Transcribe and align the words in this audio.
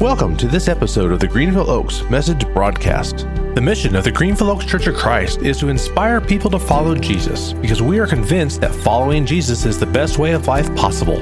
Welcome 0.00 0.36
to 0.36 0.46
this 0.46 0.68
episode 0.68 1.10
of 1.10 1.18
the 1.18 1.26
Greenville 1.26 1.68
Oaks 1.68 2.08
Message 2.08 2.46
Broadcast. 2.54 3.26
The 3.56 3.60
mission 3.60 3.96
of 3.96 4.04
the 4.04 4.12
Greenville 4.12 4.48
Oaks 4.48 4.64
Church 4.64 4.86
of 4.86 4.94
Christ 4.94 5.42
is 5.42 5.58
to 5.58 5.70
inspire 5.70 6.20
people 6.20 6.48
to 6.50 6.58
follow 6.60 6.94
Jesus 6.94 7.52
because 7.54 7.82
we 7.82 7.98
are 7.98 8.06
convinced 8.06 8.60
that 8.60 8.72
following 8.72 9.26
Jesus 9.26 9.64
is 9.64 9.76
the 9.76 9.86
best 9.86 10.16
way 10.16 10.34
of 10.34 10.46
life 10.46 10.72
possible. 10.76 11.16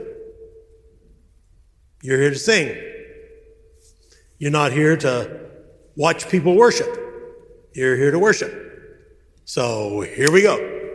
You're 2.02 2.20
here 2.20 2.30
to 2.30 2.38
sing. 2.38 2.76
You're 4.38 4.50
not 4.50 4.72
here 4.72 4.96
to 4.98 5.40
watch 5.96 6.28
people 6.28 6.54
worship. 6.54 6.88
You're 7.72 7.96
here 7.96 8.10
to 8.10 8.18
worship. 8.18 8.60
So 9.44 10.02
here 10.02 10.30
we 10.30 10.42
go. 10.42 10.90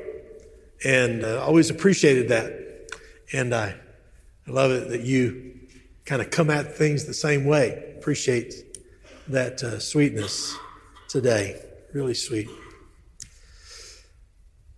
And 0.86 1.24
uh, 1.24 1.44
always 1.44 1.70
appreciated 1.70 2.30
that. 2.30 2.92
And 3.34 3.54
I, 3.54 3.76
I 4.48 4.52
love 4.52 4.72
it 4.72 4.90
that 4.90 5.02
you 5.02 5.60
kind 6.06 6.22
of 6.22 6.32
come 6.32 6.50
at 6.50 6.76
things 6.76 7.06
the 7.06 7.14
same 7.14 7.46
way. 7.46 7.94
Appreciate 7.98 8.54
that 9.30 9.64
uh, 9.64 9.80
sweetness 9.80 10.58
today. 11.08 11.62
Really 11.94 12.16
sweet. 12.16 12.50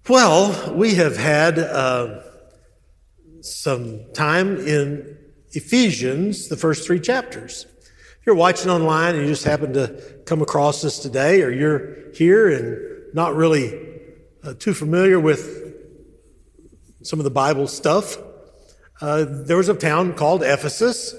Well, 0.10 0.74
we 0.76 0.96
have 0.96 1.16
had 1.16 1.58
uh, 1.58 2.20
some 3.42 4.12
time 4.14 4.58
in 4.58 5.18
Ephesians, 5.52 6.50
the 6.50 6.58
first 6.58 6.86
three 6.86 7.00
chapters. 7.00 7.66
If 8.20 8.26
you're 8.26 8.36
watching 8.36 8.70
online 8.70 9.16
and 9.16 9.24
you 9.24 9.30
just 9.30 9.46
happen 9.46 9.74
to 9.74 10.20
come 10.26 10.42
across 10.42 10.82
this 10.82 11.00
today, 11.00 11.42
or 11.44 11.50
you're 11.50 12.12
here 12.14 12.50
and 12.50 13.14
not 13.14 13.36
really 13.36 14.00
uh, 14.44 14.54
too 14.54 14.74
familiar 14.74 15.20
with 15.20 15.74
some 17.04 17.20
of 17.20 17.24
the 17.24 17.32
Bible 17.32 17.68
stuff, 17.68 18.18
uh, 19.00 19.26
there 19.28 19.58
was 19.58 19.70
a 19.70 19.74
town 19.74 20.14
called 20.14 20.44
Ephesus 20.44 21.16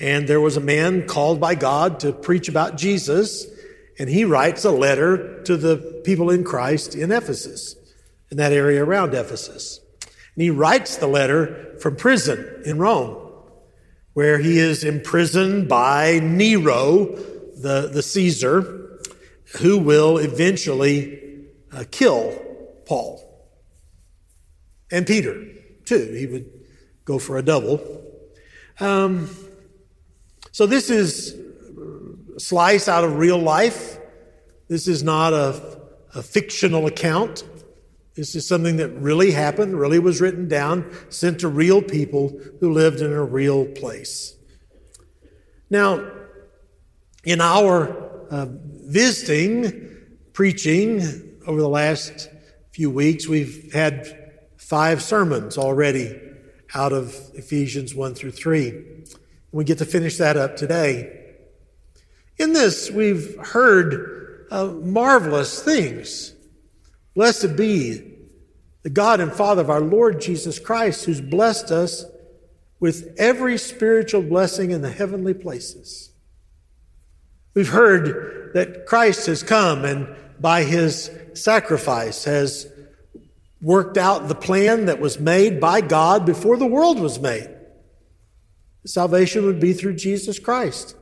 and 0.00 0.28
there 0.28 0.40
was 0.40 0.56
a 0.56 0.60
man 0.60 1.06
called 1.06 1.40
by 1.40 1.54
God 1.54 2.00
to 2.00 2.12
preach 2.12 2.48
about 2.48 2.76
Jesus, 2.76 3.46
and 3.98 4.08
he 4.08 4.24
writes 4.24 4.64
a 4.64 4.70
letter 4.70 5.42
to 5.42 5.56
the 5.56 6.02
people 6.04 6.30
in 6.30 6.44
Christ 6.44 6.94
in 6.94 7.10
Ephesus, 7.10 7.74
in 8.30 8.36
that 8.36 8.52
area 8.52 8.84
around 8.84 9.14
Ephesus. 9.14 9.80
And 10.34 10.42
he 10.42 10.50
writes 10.50 10.96
the 10.96 11.08
letter 11.08 11.76
from 11.80 11.96
prison 11.96 12.62
in 12.64 12.78
Rome, 12.78 13.16
where 14.12 14.38
he 14.38 14.58
is 14.58 14.84
imprisoned 14.84 15.68
by 15.68 16.20
Nero, 16.22 17.06
the, 17.56 17.90
the 17.92 18.02
Caesar, 18.02 19.00
who 19.56 19.78
will 19.78 20.18
eventually 20.18 21.46
uh, 21.72 21.84
kill 21.90 22.40
Paul. 22.86 23.24
And 24.92 25.06
Peter, 25.06 25.44
too. 25.84 26.12
He 26.12 26.26
would 26.26 26.50
go 27.04 27.18
for 27.18 27.36
a 27.36 27.42
double. 27.42 27.80
Um, 28.78 29.28
so 30.52 30.66
this 30.66 30.90
is 30.90 31.34
a 32.36 32.40
slice 32.40 32.88
out 32.88 33.04
of 33.04 33.16
real 33.16 33.38
life. 33.38 33.98
This 34.68 34.88
is 34.88 35.02
not 35.02 35.32
a, 35.32 35.80
a 36.14 36.22
fictional 36.22 36.86
account. 36.86 37.44
This 38.14 38.34
is 38.34 38.46
something 38.46 38.78
that 38.78 38.90
really 38.90 39.30
happened, 39.30 39.78
really 39.78 39.98
was 39.98 40.20
written 40.20 40.48
down, 40.48 40.90
sent 41.08 41.40
to 41.40 41.48
real 41.48 41.80
people 41.80 42.36
who 42.60 42.72
lived 42.72 43.00
in 43.00 43.12
a 43.12 43.24
real 43.24 43.64
place. 43.66 44.36
Now, 45.70 46.10
in 47.24 47.40
our 47.40 48.26
uh, 48.30 48.46
visiting, 48.50 49.96
preaching 50.32 51.38
over 51.46 51.60
the 51.60 51.68
last 51.68 52.28
few 52.72 52.90
weeks, 52.90 53.28
we've 53.28 53.72
had 53.72 54.34
five 54.56 55.02
sermons 55.02 55.56
already 55.56 56.20
out 56.74 56.92
of 56.92 57.14
Ephesians 57.34 57.94
1 57.94 58.14
through 58.14 58.32
3. 58.32 58.97
We 59.52 59.64
get 59.64 59.78
to 59.78 59.84
finish 59.84 60.18
that 60.18 60.36
up 60.36 60.56
today. 60.56 61.18
In 62.36 62.52
this, 62.52 62.90
we've 62.90 63.36
heard 63.38 64.46
uh, 64.50 64.66
marvelous 64.66 65.62
things. 65.62 66.34
Blessed 67.14 67.56
be 67.56 68.14
the 68.82 68.90
God 68.90 69.20
and 69.20 69.32
Father 69.32 69.62
of 69.62 69.70
our 69.70 69.80
Lord 69.80 70.20
Jesus 70.20 70.58
Christ, 70.58 71.04
who's 71.04 71.20
blessed 71.20 71.70
us 71.70 72.04
with 72.80 73.14
every 73.18 73.58
spiritual 73.58 74.22
blessing 74.22 74.70
in 74.70 74.82
the 74.82 74.90
heavenly 74.90 75.34
places. 75.34 76.10
We've 77.54 77.68
heard 77.68 78.52
that 78.54 78.86
Christ 78.86 79.26
has 79.26 79.42
come 79.42 79.84
and 79.84 80.14
by 80.38 80.62
his 80.62 81.10
sacrifice 81.34 82.24
has 82.24 82.70
worked 83.60 83.96
out 83.96 84.28
the 84.28 84.34
plan 84.34 84.86
that 84.86 85.00
was 85.00 85.18
made 85.18 85.60
by 85.60 85.80
God 85.80 86.24
before 86.24 86.56
the 86.56 86.66
world 86.66 87.00
was 87.00 87.18
made. 87.18 87.57
Salvation 88.88 89.44
would 89.44 89.60
be 89.60 89.74
through 89.74 89.94
Jesus 89.94 90.38
Christ. 90.38 90.96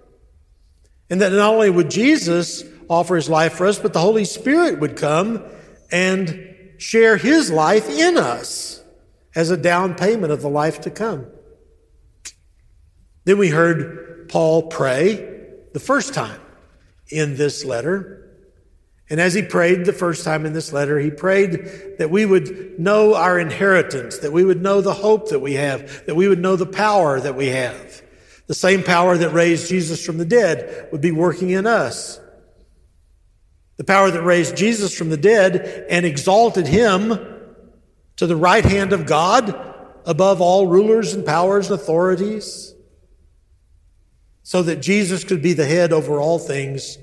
And 1.08 1.20
that 1.20 1.30
not 1.30 1.54
only 1.54 1.70
would 1.70 1.88
Jesus 1.88 2.64
offer 2.88 3.14
his 3.14 3.28
life 3.28 3.52
for 3.52 3.66
us, 3.66 3.78
but 3.78 3.92
the 3.92 4.00
Holy 4.00 4.24
Spirit 4.24 4.80
would 4.80 4.96
come 4.96 5.44
and 5.92 6.74
share 6.78 7.16
his 7.16 7.48
life 7.50 7.88
in 7.88 8.18
us 8.18 8.82
as 9.36 9.50
a 9.50 9.56
down 9.56 9.94
payment 9.94 10.32
of 10.32 10.42
the 10.42 10.48
life 10.48 10.80
to 10.80 10.90
come. 10.90 11.26
Then 13.24 13.38
we 13.38 13.50
heard 13.50 14.28
Paul 14.30 14.64
pray 14.64 15.44
the 15.72 15.80
first 15.80 16.12
time 16.12 16.40
in 17.08 17.36
this 17.36 17.64
letter. 17.64 18.25
And 19.08 19.20
as 19.20 19.34
he 19.34 19.42
prayed 19.42 19.84
the 19.84 19.92
first 19.92 20.24
time 20.24 20.44
in 20.46 20.52
this 20.52 20.72
letter, 20.72 20.98
he 20.98 21.10
prayed 21.10 21.98
that 21.98 22.10
we 22.10 22.26
would 22.26 22.80
know 22.80 23.14
our 23.14 23.38
inheritance, 23.38 24.18
that 24.18 24.32
we 24.32 24.44
would 24.44 24.60
know 24.60 24.80
the 24.80 24.94
hope 24.94 25.28
that 25.28 25.38
we 25.38 25.54
have, 25.54 26.06
that 26.06 26.16
we 26.16 26.26
would 26.26 26.40
know 26.40 26.56
the 26.56 26.66
power 26.66 27.20
that 27.20 27.36
we 27.36 27.46
have. 27.46 28.02
The 28.48 28.54
same 28.54 28.82
power 28.82 29.16
that 29.16 29.30
raised 29.30 29.68
Jesus 29.68 30.04
from 30.04 30.18
the 30.18 30.24
dead 30.24 30.88
would 30.90 31.00
be 31.00 31.12
working 31.12 31.50
in 31.50 31.66
us. 31.66 32.18
The 33.76 33.84
power 33.84 34.10
that 34.10 34.22
raised 34.22 34.56
Jesus 34.56 34.96
from 34.96 35.10
the 35.10 35.16
dead 35.16 35.86
and 35.88 36.04
exalted 36.04 36.66
him 36.66 37.18
to 38.16 38.26
the 38.26 38.36
right 38.36 38.64
hand 38.64 38.92
of 38.92 39.06
God 39.06 39.74
above 40.04 40.40
all 40.40 40.66
rulers 40.66 41.12
and 41.12 41.24
powers 41.24 41.70
and 41.70 41.78
authorities, 41.78 42.74
so 44.42 44.62
that 44.62 44.76
Jesus 44.76 45.24
could 45.24 45.42
be 45.42 45.52
the 45.52 45.66
head 45.66 45.92
over 45.92 46.20
all 46.20 46.38
things 46.38 46.98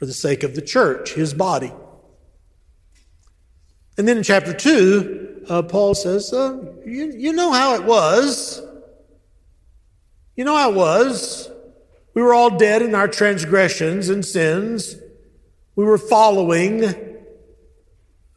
for 0.00 0.06
the 0.06 0.14
sake 0.14 0.42
of 0.42 0.54
the 0.54 0.62
church, 0.62 1.12
his 1.12 1.34
body. 1.34 1.70
And 3.98 4.08
then 4.08 4.16
in 4.16 4.22
chapter 4.22 4.54
2, 4.54 5.44
uh, 5.46 5.62
Paul 5.62 5.94
says, 5.94 6.32
uh, 6.32 6.56
you, 6.86 7.12
you 7.14 7.34
know 7.34 7.52
how 7.52 7.74
it 7.74 7.84
was. 7.84 8.62
You 10.36 10.44
know 10.44 10.56
how 10.56 10.70
it 10.70 10.74
was. 10.74 11.50
We 12.14 12.22
were 12.22 12.32
all 12.32 12.56
dead 12.56 12.80
in 12.80 12.94
our 12.94 13.08
transgressions 13.08 14.08
and 14.08 14.24
sins. 14.24 14.96
We 15.76 15.84
were 15.84 15.98
following 15.98 16.78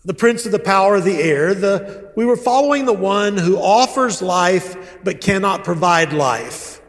the 0.03 0.13
prince 0.13 0.45
of 0.45 0.51
the 0.51 0.59
power 0.59 0.95
of 0.95 1.06
the 1.06 1.16
air. 1.16 1.53
The, 1.53 2.12
we 2.18 2.25
were 2.25 2.35
following 2.35 2.84
the 2.84 2.91
one 2.91 3.38
who 3.38 3.56
offers 3.56 4.22
life 4.22 5.01
but 5.01 5.22
cannot 5.22 5.63
provide 5.63 6.12
life, 6.12 6.81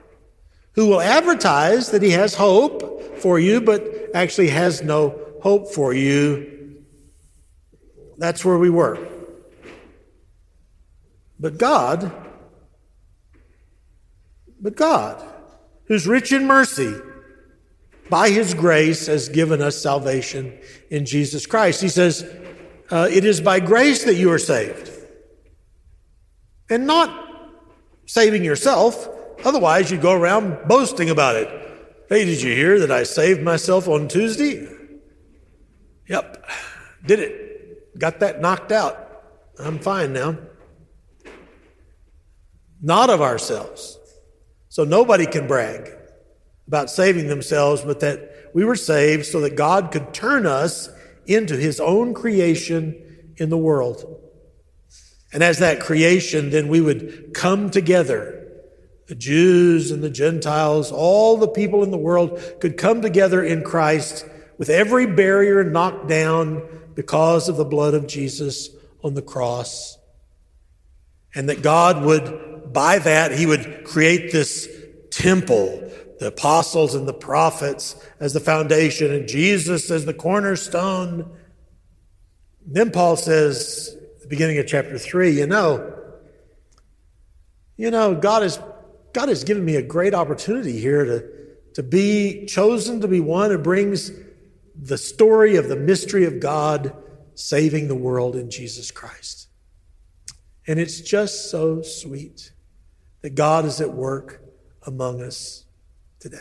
who 0.72 0.88
will 0.88 1.00
advertise 1.00 1.92
that 1.92 2.02
he 2.02 2.10
has 2.10 2.34
hope 2.34 3.20
for 3.20 3.38
you, 3.38 3.60
but 3.60 4.03
actually 4.14 4.48
has 4.48 4.82
no 4.82 5.20
hope 5.42 5.74
for 5.74 5.92
you. 5.92 6.82
That's 8.16 8.44
where 8.44 8.56
we 8.56 8.70
were. 8.70 8.98
But 11.38 11.58
God, 11.58 12.12
but 14.60 14.76
God, 14.76 15.22
who's 15.86 16.06
rich 16.06 16.32
in 16.32 16.46
mercy, 16.46 16.94
by 18.08 18.30
his 18.30 18.54
grace 18.54 19.06
has 19.06 19.28
given 19.28 19.60
us 19.60 19.82
salvation 19.82 20.58
in 20.90 21.04
Jesus 21.04 21.46
Christ. 21.46 21.82
He 21.82 21.88
says, 21.88 22.24
uh, 22.90 23.08
It 23.10 23.24
is 23.24 23.40
by 23.40 23.60
grace 23.60 24.04
that 24.04 24.14
you 24.14 24.30
are 24.30 24.38
saved. 24.38 24.90
And 26.70 26.86
not 26.86 27.52
saving 28.06 28.44
yourself, 28.44 29.08
otherwise, 29.44 29.90
you'd 29.90 30.02
go 30.02 30.12
around 30.12 30.68
boasting 30.68 31.10
about 31.10 31.36
it. 31.36 31.63
Hey, 32.14 32.24
did 32.24 32.42
you 32.42 32.54
hear 32.54 32.78
that 32.78 32.92
I 32.92 33.02
saved 33.02 33.42
myself 33.42 33.88
on 33.88 34.06
Tuesday? 34.06 34.68
Yep, 36.08 36.48
did 37.04 37.18
it. 37.18 37.98
Got 37.98 38.20
that 38.20 38.40
knocked 38.40 38.70
out. 38.70 39.24
I'm 39.58 39.80
fine 39.80 40.12
now. 40.12 40.38
Not 42.80 43.10
of 43.10 43.20
ourselves. 43.20 43.98
So 44.68 44.84
nobody 44.84 45.26
can 45.26 45.48
brag 45.48 45.90
about 46.68 46.88
saving 46.88 47.26
themselves, 47.26 47.82
but 47.82 47.98
that 47.98 48.50
we 48.54 48.64
were 48.64 48.76
saved 48.76 49.26
so 49.26 49.40
that 49.40 49.56
God 49.56 49.90
could 49.90 50.14
turn 50.14 50.46
us 50.46 50.88
into 51.26 51.56
his 51.56 51.80
own 51.80 52.14
creation 52.14 53.32
in 53.38 53.50
the 53.50 53.58
world. 53.58 54.20
And 55.32 55.42
as 55.42 55.58
that 55.58 55.80
creation, 55.80 56.50
then 56.50 56.68
we 56.68 56.80
would 56.80 57.34
come 57.34 57.70
together. 57.70 58.43
The 59.06 59.14
Jews 59.14 59.90
and 59.90 60.02
the 60.02 60.10
Gentiles, 60.10 60.90
all 60.90 61.36
the 61.36 61.48
people 61.48 61.82
in 61.82 61.90
the 61.90 61.98
world 61.98 62.40
could 62.60 62.76
come 62.76 63.02
together 63.02 63.44
in 63.44 63.62
Christ 63.62 64.26
with 64.56 64.70
every 64.70 65.06
barrier 65.06 65.62
knocked 65.64 66.08
down 66.08 66.62
because 66.94 67.48
of 67.48 67.56
the 67.56 67.64
blood 67.64 67.94
of 67.94 68.06
Jesus 68.06 68.70
on 69.02 69.14
the 69.14 69.22
cross. 69.22 69.98
And 71.34 71.48
that 71.48 71.62
God 71.62 72.04
would, 72.04 72.72
by 72.72 72.98
that, 73.00 73.32
He 73.32 73.44
would 73.44 73.84
create 73.84 74.32
this 74.32 74.68
temple, 75.10 75.90
the 76.20 76.28
apostles 76.28 76.94
and 76.94 77.06
the 77.06 77.12
prophets 77.12 77.96
as 78.20 78.32
the 78.32 78.40
foundation, 78.40 79.12
and 79.12 79.28
Jesus 79.28 79.90
as 79.90 80.04
the 80.06 80.14
cornerstone. 80.14 81.36
Then 82.66 82.90
Paul 82.90 83.16
says, 83.16 83.96
the 84.22 84.28
beginning 84.28 84.58
of 84.58 84.66
chapter 84.66 84.98
3, 84.98 85.30
you 85.32 85.46
know, 85.46 85.92
you 87.76 87.90
know, 87.90 88.14
God 88.14 88.42
has, 88.42 88.58
God 89.14 89.28
has 89.28 89.44
given 89.44 89.64
me 89.64 89.76
a 89.76 89.82
great 89.82 90.12
opportunity 90.12 90.78
here 90.78 91.04
to, 91.04 91.24
to 91.74 91.82
be 91.82 92.44
chosen 92.46 93.00
to 93.00 93.08
be 93.08 93.20
one 93.20 93.50
who 93.50 93.58
brings 93.58 94.10
the 94.74 94.98
story 94.98 95.56
of 95.56 95.68
the 95.68 95.76
mystery 95.76 96.26
of 96.26 96.40
God 96.40 96.94
saving 97.34 97.88
the 97.88 97.94
world 97.94 98.34
in 98.36 98.50
Jesus 98.50 98.90
Christ. 98.90 99.48
And 100.66 100.78
it's 100.80 101.00
just 101.00 101.50
so 101.50 101.80
sweet 101.82 102.52
that 103.22 103.34
God 103.34 103.64
is 103.64 103.80
at 103.80 103.92
work 103.92 104.42
among 104.82 105.22
us 105.22 105.64
today. 106.18 106.38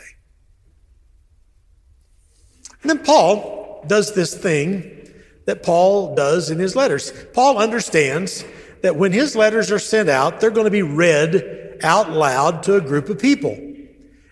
And 2.82 2.90
then 2.90 3.04
Paul 3.04 3.84
does 3.86 4.14
this 4.14 4.34
thing 4.34 5.10
that 5.46 5.62
Paul 5.62 6.14
does 6.14 6.50
in 6.50 6.58
his 6.58 6.74
letters. 6.74 7.12
Paul 7.32 7.58
understands 7.58 8.44
that 8.84 8.96
when 8.96 9.12
his 9.12 9.34
letters 9.34 9.72
are 9.72 9.78
sent 9.78 10.10
out, 10.10 10.40
they're 10.40 10.50
going 10.50 10.66
to 10.66 10.70
be 10.70 10.82
read 10.82 11.78
out 11.82 12.10
loud 12.10 12.62
to 12.62 12.76
a 12.76 12.82
group 12.82 13.08
of 13.08 13.18
people. 13.18 13.58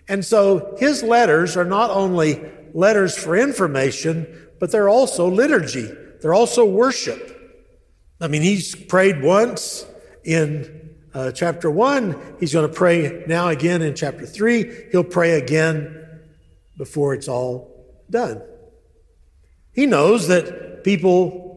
And 0.07 0.23
so 0.23 0.75
his 0.77 1.01
letters 1.01 1.57
are 1.57 1.65
not 1.65 1.89
only 1.89 2.39
letters 2.71 3.17
for 3.17 3.35
information, 3.35 4.27
but 4.59 4.69
they're 4.69 4.89
also 4.89 5.27
liturgy. 5.27 5.89
They're 6.21 6.35
also 6.35 6.65
worship. 6.65 7.31
I 8.21 8.27
mean, 8.27 8.43
he's 8.43 8.75
prayed 8.75 9.23
once 9.23 9.87
in 10.23 10.97
uh, 11.15 11.31
chapter 11.31 11.71
one. 11.71 12.15
He's 12.39 12.53
going 12.53 12.69
to 12.69 12.73
pray 12.73 13.23
now 13.25 13.47
again 13.47 13.81
in 13.81 13.95
chapter 13.95 14.27
three. 14.27 14.71
He'll 14.91 15.03
pray 15.03 15.31
again 15.31 15.99
before 16.77 17.15
it's 17.15 17.27
all 17.27 17.97
done. 18.07 18.39
He 19.71 19.87
knows 19.87 20.27
that 20.27 20.83
people 20.83 21.52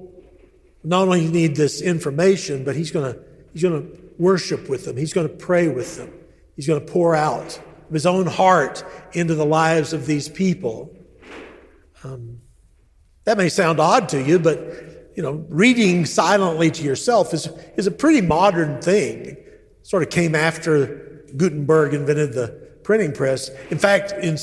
not 0.86 1.02
only 1.02 1.26
need 1.26 1.56
this 1.56 1.82
information, 1.82 2.62
but 2.62 2.76
he's 2.76 2.92
going 2.92 3.12
to, 3.12 3.20
he's 3.52 3.62
going 3.62 3.82
to 3.82 3.98
worship 4.18 4.68
with 4.68 4.84
them. 4.84 4.96
He's 4.96 5.12
going 5.12 5.28
to 5.28 5.34
pray 5.34 5.66
with 5.66 5.96
them. 5.96 6.12
He's 6.54 6.68
going 6.68 6.78
to 6.78 6.92
pour 6.92 7.16
out 7.16 7.58
of 7.88 7.92
his 7.92 8.06
own 8.06 8.26
heart 8.26 8.84
into 9.12 9.34
the 9.34 9.44
lives 9.44 9.92
of 9.92 10.06
these 10.06 10.28
people. 10.28 10.94
Um, 12.04 12.38
that 13.24 13.36
may 13.36 13.48
sound 13.48 13.80
odd 13.80 14.08
to 14.10 14.22
you, 14.22 14.38
but 14.38 14.58
you 15.16 15.24
know, 15.24 15.44
reading 15.48 16.06
silently 16.06 16.70
to 16.70 16.84
yourself 16.84 17.34
is, 17.34 17.48
is 17.76 17.88
a 17.88 17.90
pretty 17.90 18.20
modern 18.20 18.80
thing. 18.80 19.36
Sort 19.82 20.04
of 20.04 20.10
came 20.10 20.36
after 20.36 21.24
Gutenberg 21.36 21.94
invented 21.94 22.32
the 22.32 22.48
printing 22.84 23.12
press. 23.12 23.50
In 23.70 23.78
fact, 23.78 24.12
in 24.12 24.38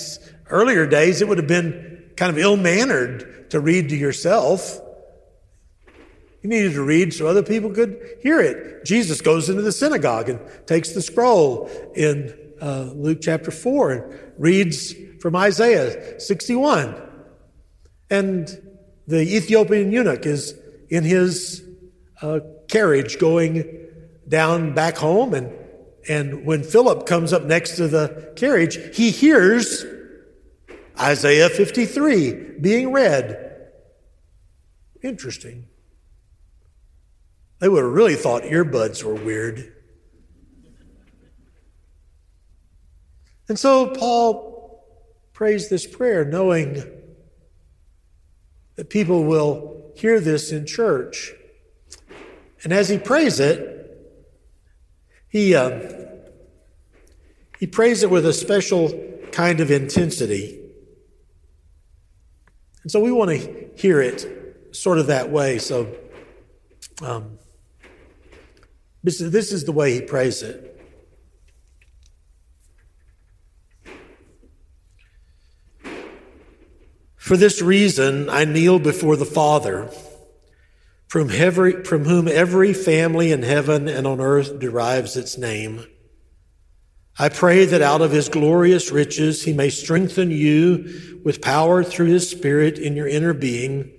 earlier 0.50 0.86
days, 0.86 1.22
it 1.22 1.28
would 1.30 1.38
have 1.38 1.48
been 1.48 2.12
kind 2.18 2.30
of 2.30 2.38
ill 2.38 2.58
mannered 2.58 3.50
to 3.52 3.62
read 3.62 3.88
to 3.90 3.96
yourself. 3.96 4.82
You 6.44 6.50
needed 6.50 6.74
to 6.74 6.84
read 6.84 7.14
so 7.14 7.26
other 7.26 7.42
people 7.42 7.70
could 7.70 8.18
hear 8.22 8.42
it. 8.42 8.84
Jesus 8.84 9.22
goes 9.22 9.50
into 9.50 9.62
the 9.62 9.72
synagogue 9.72 10.28
and 10.28 10.42
takes 10.68 10.92
the 10.92 11.02
scroll 11.02 11.70
in 11.96 12.38
uh, 12.62 12.92
Luke 12.94 13.20
chapter 13.22 13.50
4 13.50 13.92
and 13.92 14.34
reads 14.38 14.94
from 15.22 15.38
Isaiah 15.38 16.20
61. 16.20 17.02
And 18.10 18.50
the 19.08 19.22
Ethiopian 19.22 19.94
eunuch 19.94 20.26
is 20.26 20.54
in 20.90 21.06
his 21.06 21.64
uh, 22.22 22.42
carriage 22.68 23.20
going 23.20 23.88
down 24.28 24.74
back 24.74 24.98
home. 24.98 25.34
And, 25.34 25.54
and 26.10 26.46
when 26.46 26.64
Philip 26.64 27.06
comes 27.06 27.32
up 27.32 27.44
next 27.44 27.78
to 27.78 27.88
the 27.88 28.34
carriage, 28.36 28.98
he 28.98 29.12
hears 29.12 29.86
Isaiah 31.00 31.48
53 31.48 32.60
being 32.60 32.92
read. 32.92 33.62
Interesting. 35.02 35.68
They 37.64 37.70
would 37.70 37.86
have 37.86 37.94
really 37.94 38.16
thought 38.16 38.44
earbuds 38.44 39.06
were 39.06 39.16
weird. 39.16 39.74
And 43.48 43.58
so 43.58 43.92
Paul 43.92 44.84
prays 45.32 45.70
this 45.70 45.88
prayer 45.88 46.26
knowing 46.26 46.84
that 48.76 48.90
people 48.90 49.24
will 49.24 49.94
hear 49.96 50.20
this 50.20 50.52
in 50.52 50.66
church. 50.66 51.32
And 52.66 52.74
as 52.74 52.90
he 52.90 52.98
prays 52.98 53.40
it, 53.40 53.98
he, 55.30 55.56
uh, 55.56 55.90
he 57.60 57.66
prays 57.66 58.04
it 58.04 58.10
with 58.10 58.26
a 58.26 58.34
special 58.34 58.92
kind 59.32 59.62
of 59.62 59.72
intensity. 59.72 60.60
And 62.82 62.92
so 62.92 63.00
we 63.00 63.14
want 63.14 63.32
to 63.32 63.70
hear 63.78 64.02
it 64.02 64.76
sort 64.76 64.98
of 64.98 65.08
that 65.08 65.32
way. 65.32 65.60
So 65.60 65.96
um, 67.02 67.40
this, 69.04 69.20
this 69.20 69.52
is 69.52 69.66
the 69.66 69.72
way 69.72 69.94
he 69.94 70.02
prays 70.02 70.42
it. 70.42 70.70
For 77.18 77.38
this 77.38 77.62
reason, 77.62 78.30
I 78.30 78.44
kneel 78.44 78.80
before 78.80 79.16
the 79.16 79.26
Father, 79.26 79.90
from, 81.08 81.30
every, 81.32 81.84
from 81.84 82.04
whom 82.04 82.28
every 82.28 82.74
family 82.74 83.32
in 83.32 83.44
heaven 83.44 83.88
and 83.88 84.06
on 84.06 84.20
earth 84.20 84.60
derives 84.60 85.16
its 85.16 85.38
name. 85.38 85.86
I 87.18 87.30
pray 87.30 87.64
that 87.66 87.82
out 87.82 88.02
of 88.02 88.12
his 88.12 88.28
glorious 88.28 88.92
riches 88.92 89.44
he 89.44 89.54
may 89.54 89.70
strengthen 89.70 90.32
you 90.32 91.22
with 91.24 91.42
power 91.42 91.84
through 91.84 92.08
his 92.08 92.30
Spirit 92.30 92.78
in 92.78 92.96
your 92.96 93.08
inner 93.08 93.34
being, 93.34 93.92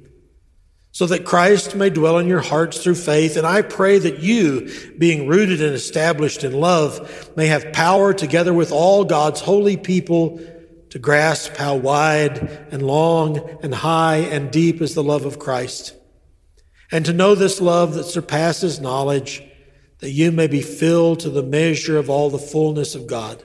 so 0.95 1.07
that 1.07 1.25
Christ 1.25 1.75
may 1.75 1.91
dwell 1.91 2.19
in 2.19 2.29
your 2.29 2.41
hearts 2.41 2.79
through 2.79 2.95
faith. 2.95 3.37
And 3.37 3.45
I 3.45 3.63
pray 3.63 3.99
that 3.99 4.21
you, 4.21 4.71
being 4.97 5.27
rooted 5.27 5.61
and 5.61 5.75
established 5.75 6.45
in 6.45 6.53
love, 6.53 7.33
may 7.37 7.49
have 7.49 7.73
power 7.73 8.15
together 8.15 8.55
with 8.55 8.71
all 8.71 9.05
God's 9.05 9.41
holy 9.41 9.77
people 9.77 10.41
to 10.91 10.99
grasp 11.01 11.57
how 11.57 11.75
wide 11.75 12.69
and 12.71 12.81
long 12.81 13.59
and 13.61 13.75
high 13.75 14.19
and 14.19 14.53
deep 14.53 14.81
is 14.81 14.95
the 14.95 15.03
love 15.03 15.25
of 15.25 15.41
Christ, 15.41 15.97
and 16.93 17.05
to 17.07 17.13
know 17.13 17.35
this 17.35 17.61
love 17.61 17.95
that 17.95 18.05
surpasses 18.05 18.79
knowledge, 18.79 19.43
that 19.99 20.13
you 20.13 20.31
may 20.31 20.47
be 20.47 20.63
filled 20.63 21.19
to 21.21 21.31
the 21.31 21.43
measure 21.43 21.99
of 21.99 22.09
all 22.09 22.31
the 22.31 22.39
fullness 22.39 22.95
of 22.95 23.09
God. 23.09 23.43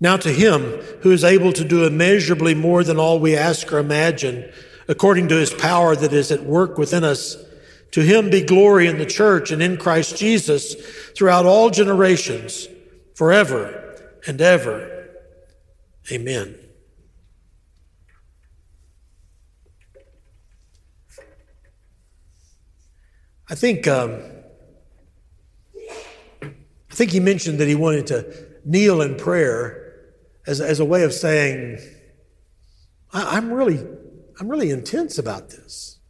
Now 0.00 0.16
to 0.16 0.32
him 0.32 0.62
who 1.02 1.10
is 1.10 1.22
able 1.22 1.52
to 1.52 1.64
do 1.64 1.84
immeasurably 1.84 2.54
more 2.54 2.82
than 2.82 2.98
all 2.98 3.20
we 3.20 3.36
ask 3.36 3.70
or 3.70 3.78
imagine, 3.78 4.50
according 4.88 5.28
to 5.28 5.36
his 5.36 5.52
power 5.52 5.94
that 5.96 6.12
is 6.12 6.30
at 6.30 6.44
work 6.44 6.78
within 6.78 7.04
us, 7.04 7.36
to 7.92 8.00
him 8.00 8.30
be 8.30 8.42
glory 8.42 8.86
in 8.86 8.98
the 8.98 9.06
church 9.06 9.50
and 9.50 9.62
in 9.62 9.76
Christ 9.76 10.16
Jesus 10.16 10.74
throughout 11.16 11.46
all 11.46 11.70
generations, 11.70 12.66
forever 13.14 13.96
and 14.26 14.40
ever. 14.40 15.08
Amen. 16.10 16.58
I 23.48 23.54
think 23.54 23.86
um, 23.86 24.22
I 26.42 26.94
think 26.94 27.10
he 27.10 27.20
mentioned 27.20 27.58
that 27.58 27.68
he 27.68 27.74
wanted 27.74 28.06
to 28.08 28.46
kneel 28.64 29.00
in 29.00 29.16
prayer 29.16 29.94
as, 30.46 30.60
as 30.60 30.78
a 30.78 30.84
way 30.84 31.04
of 31.04 31.12
saying, 31.12 31.78
I, 33.12 33.38
am 33.38 33.50
really 33.52 33.82
I'm 34.42 34.48
really 34.48 34.70
intense 34.70 35.18
about 35.18 35.50
this. 35.50 36.00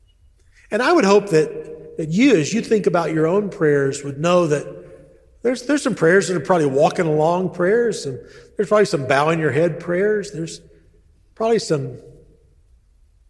And 0.70 0.80
I 0.80 0.90
would 0.90 1.04
hope 1.04 1.28
that, 1.28 1.98
that 1.98 2.08
you, 2.08 2.34
as 2.36 2.54
you 2.54 2.62
think 2.62 2.86
about 2.86 3.12
your 3.12 3.26
own 3.26 3.50
prayers, 3.50 4.02
would 4.02 4.18
know 4.18 4.46
that 4.46 5.42
there's, 5.42 5.64
there's 5.64 5.82
some 5.82 5.94
prayers 5.94 6.28
that 6.28 6.36
are 6.38 6.40
probably 6.40 6.68
walking 6.68 7.04
along 7.04 7.50
prayers, 7.50 8.06
and 8.06 8.18
there's 8.56 8.68
probably 8.68 8.86
some 8.86 9.06
bowing 9.06 9.38
your 9.38 9.50
head 9.50 9.80
prayers. 9.80 10.32
There's 10.32 10.62
probably 11.34 11.58
some 11.58 11.98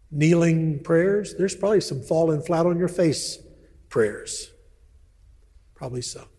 kneeling 0.09 0.81
prayers. 0.81 1.35
There's 1.35 1.53
probably 1.53 1.81
some 1.81 2.01
falling 2.01 2.41
flat 2.41 2.65
on 2.65 2.77
your 2.79 2.87
face 2.87 3.39
prayers. 3.89 4.51
Probably 5.75 6.01
so. 6.01 6.29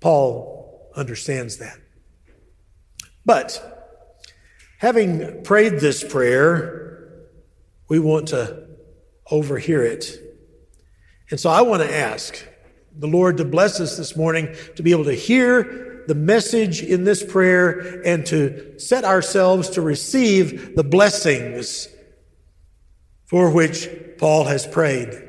Paul 0.00 0.90
understands 0.96 1.58
that. 1.58 1.78
But 3.24 3.75
Having 4.78 5.42
prayed 5.42 5.80
this 5.80 6.04
prayer, 6.04 7.26
we 7.88 7.98
want 7.98 8.28
to 8.28 8.66
overhear 9.30 9.82
it. 9.82 10.20
And 11.30 11.40
so 11.40 11.50
I 11.50 11.62
want 11.62 11.82
to 11.82 11.94
ask 11.94 12.46
the 12.94 13.06
Lord 13.06 13.38
to 13.38 13.44
bless 13.44 13.80
us 13.80 13.96
this 13.96 14.16
morning 14.16 14.54
to 14.76 14.82
be 14.82 14.90
able 14.90 15.04
to 15.04 15.14
hear 15.14 16.04
the 16.06 16.14
message 16.14 16.82
in 16.82 17.04
this 17.04 17.24
prayer 17.24 18.00
and 18.04 18.24
to 18.26 18.78
set 18.78 19.04
ourselves 19.04 19.70
to 19.70 19.80
receive 19.80 20.76
the 20.76 20.84
blessings 20.84 21.88
for 23.24 23.50
which 23.50 23.88
Paul 24.18 24.44
has 24.44 24.66
prayed. 24.66 25.22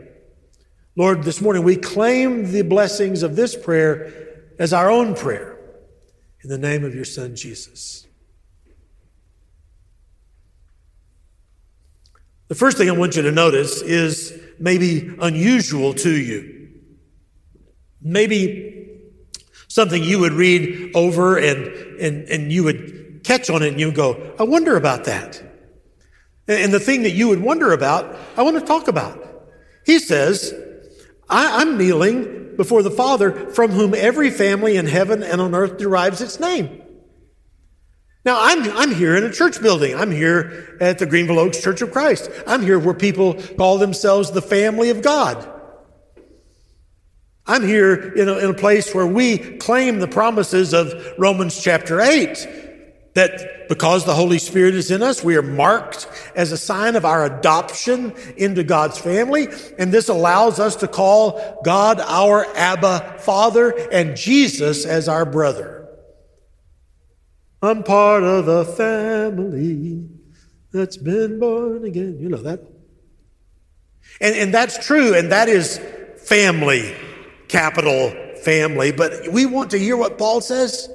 Lord, 0.95 1.23
this 1.23 1.41
morning 1.41 1.63
we 1.63 1.75
claim 1.75 2.51
the 2.51 2.61
blessings 2.63 3.23
of 3.23 3.35
this 3.35 3.55
prayer 3.55 4.11
as 4.59 4.73
our 4.73 4.89
own 4.89 5.15
prayer 5.15 5.57
in 6.43 6.49
the 6.49 6.57
name 6.57 6.83
of 6.83 6.93
your 6.93 7.05
Son, 7.05 7.35
Jesus. 7.35 8.06
The 12.47 12.55
first 12.55 12.77
thing 12.77 12.89
I 12.89 12.93
want 12.93 13.15
you 13.15 13.23
to 13.23 13.31
notice 13.31 13.81
is 13.81 14.39
maybe 14.59 15.13
unusual 15.19 15.93
to 15.95 16.09
you. 16.09 16.69
Maybe 18.01 18.99
something 19.67 20.01
you 20.01 20.19
would 20.19 20.33
read 20.33 20.95
over 20.95 21.37
and, 21.37 21.67
and, 21.99 22.29
and 22.29 22.51
you 22.51 22.63
would 22.63 23.21
catch 23.23 23.49
on 23.49 23.61
it 23.63 23.69
and 23.69 23.79
you 23.79 23.87
would 23.87 23.95
go, 23.95 24.33
I 24.39 24.43
wonder 24.43 24.77
about 24.77 25.03
that. 25.05 25.43
And 26.47 26.73
the 26.73 26.79
thing 26.79 27.03
that 27.03 27.11
you 27.11 27.27
would 27.27 27.41
wonder 27.41 27.73
about, 27.73 28.17
I 28.37 28.43
want 28.43 28.57
to 28.57 28.65
talk 28.65 28.87
about. 28.87 29.23
He 29.85 29.99
says, 29.99 30.53
I, 31.29 31.61
am 31.61 31.77
kneeling 31.77 32.55
before 32.55 32.81
the 32.81 32.91
Father 32.91 33.49
from 33.51 33.71
whom 33.71 33.93
every 33.93 34.31
family 34.31 34.77
in 34.77 34.85
heaven 34.85 35.23
and 35.23 35.41
on 35.41 35.53
earth 35.53 35.77
derives 35.77 36.21
its 36.21 36.39
name. 36.39 36.81
Now, 38.27 38.39
I'm, 38.41 38.69
I'm 38.77 38.93
here 38.93 39.15
in 39.15 39.23
a 39.23 39.31
church 39.31 39.61
building. 39.61 39.95
I'm 39.95 40.11
here 40.11 40.77
at 40.81 40.99
the 40.99 41.05
Greenville 41.05 41.39
Oaks 41.39 41.63
Church 41.63 41.81
of 41.81 41.93
Christ. 41.93 42.29
I'm 42.45 42.61
here 42.61 42.77
where 42.77 42.93
people 42.93 43.35
call 43.35 43.77
themselves 43.77 44.31
the 44.31 44.41
family 44.41 44.89
of 44.89 45.01
God. 45.01 45.49
I'm 47.45 47.63
here 47.63 47.95
in 47.95 48.27
a, 48.27 48.37
in 48.39 48.49
a 48.49 48.53
place 48.53 48.93
where 48.93 49.07
we 49.07 49.37
claim 49.37 49.99
the 49.99 50.09
promises 50.09 50.73
of 50.73 50.93
Romans 51.17 51.63
chapter 51.63 52.01
8 52.01 53.13
that 53.13 53.69
because 53.69 54.03
the 54.03 54.13
Holy 54.13 54.39
Spirit 54.39 54.75
is 54.75 54.91
in 54.91 55.01
us, 55.01 55.23
we 55.23 55.37
are 55.37 55.41
marked 55.41 56.09
as 56.35 56.51
a 56.51 56.57
sign 56.57 56.97
of 56.97 57.05
our 57.05 57.23
adoption 57.23 58.13
into 58.35 58.61
God's 58.61 58.97
family. 58.97 59.47
And 59.79 59.93
this 59.93 60.09
allows 60.09 60.59
us 60.59 60.75
to 60.77 60.89
call 60.89 61.61
God 61.63 62.01
our 62.01 62.45
Abba 62.57 63.19
Father 63.19 63.69
and 63.89 64.17
Jesus 64.17 64.83
as 64.83 65.07
our 65.07 65.25
brother. 65.25 65.76
I'm 67.67 67.83
part 67.83 68.23
of 68.23 68.45
the 68.45 68.63
family 68.63 70.07
that's 70.71 70.95
been 70.95 71.37
born 71.37 71.83
again. 71.83 72.17
You 72.17 72.29
know 72.29 72.37
that. 72.37 72.61
And, 74.21 74.35
and 74.35 74.53
that's 74.53 74.85
true, 74.85 75.13
and 75.13 75.33
that 75.33 75.49
is 75.49 75.77
family, 76.15 76.95
capital 77.49 78.11
family. 78.41 78.93
But 78.93 79.27
we 79.33 79.45
want 79.45 79.71
to 79.71 79.79
hear 79.79 79.97
what 79.97 80.17
Paul 80.17 80.39
says. 80.39 80.89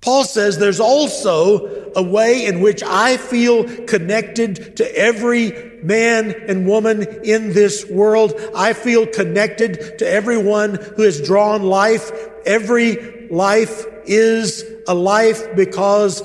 Paul 0.00 0.24
says 0.24 0.56
there's 0.56 0.80
also 0.80 1.92
a 1.94 2.02
way 2.02 2.46
in 2.46 2.60
which 2.60 2.82
I 2.82 3.18
feel 3.18 3.64
connected 3.84 4.76
to 4.78 4.98
every 4.98 5.80
man 5.82 6.34
and 6.48 6.66
woman 6.66 7.02
in 7.24 7.52
this 7.52 7.84
world. 7.84 8.32
I 8.54 8.72
feel 8.72 9.06
connected 9.06 9.98
to 9.98 10.08
everyone 10.08 10.76
who 10.76 11.02
has 11.02 11.20
drawn 11.20 11.62
life. 11.62 12.10
Every 12.46 13.28
life 13.28 13.84
is 14.06 14.64
a 14.88 14.94
life 14.94 15.54
because 15.54 16.22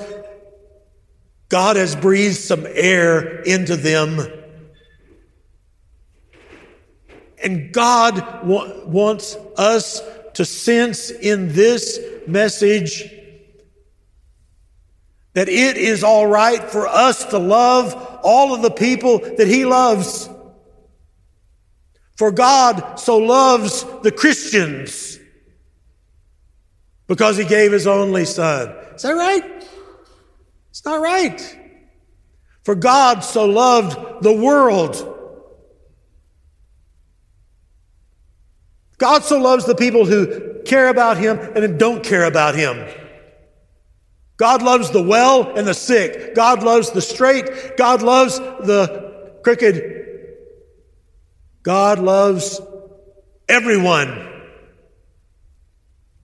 God 1.48 1.76
has 1.76 1.94
breathed 1.94 2.36
some 2.36 2.66
air 2.66 3.42
into 3.42 3.76
them. 3.76 4.18
And 7.42 7.72
God 7.72 8.44
wa- 8.44 8.84
wants 8.86 9.36
us 9.56 10.02
to 10.32 10.44
sense 10.44 11.10
in 11.10 11.52
this 11.52 12.00
message 12.26 13.04
that 15.34 15.48
it 15.48 15.76
is 15.76 16.02
all 16.02 16.26
right 16.26 16.62
for 16.62 16.88
us 16.88 17.24
to 17.26 17.38
love 17.38 17.94
all 18.22 18.54
of 18.54 18.62
the 18.62 18.70
people 18.70 19.18
that 19.18 19.46
He 19.46 19.64
loves. 19.66 20.28
For 22.16 22.32
God 22.32 22.98
so 22.98 23.18
loves 23.18 23.84
the 24.02 24.12
Christians 24.12 25.18
because 27.06 27.36
he 27.36 27.44
gave 27.44 27.72
his 27.72 27.86
only 27.86 28.24
son. 28.24 28.70
Is 28.94 29.02
that 29.02 29.12
right? 29.12 29.44
It's 30.70 30.84
not 30.84 31.00
right. 31.00 31.58
For 32.64 32.74
God 32.74 33.20
so 33.20 33.44
loved 33.44 34.22
the 34.22 34.32
world. 34.32 35.10
God 38.98 39.22
so 39.22 39.38
loves 39.38 39.66
the 39.66 39.74
people 39.74 40.06
who 40.06 40.62
care 40.64 40.88
about 40.88 41.18
him 41.18 41.38
and 41.38 41.78
don't 41.78 42.02
care 42.02 42.24
about 42.24 42.54
him. 42.54 42.88
God 44.36 44.62
loves 44.62 44.90
the 44.90 45.02
well 45.02 45.56
and 45.56 45.66
the 45.66 45.74
sick. 45.74 46.34
God 46.34 46.62
loves 46.62 46.90
the 46.90 47.02
straight. 47.02 47.76
God 47.76 48.02
loves 48.02 48.38
the 48.38 49.38
crooked. 49.44 50.06
God 51.62 51.98
loves 51.98 52.60
everyone. 53.48 54.33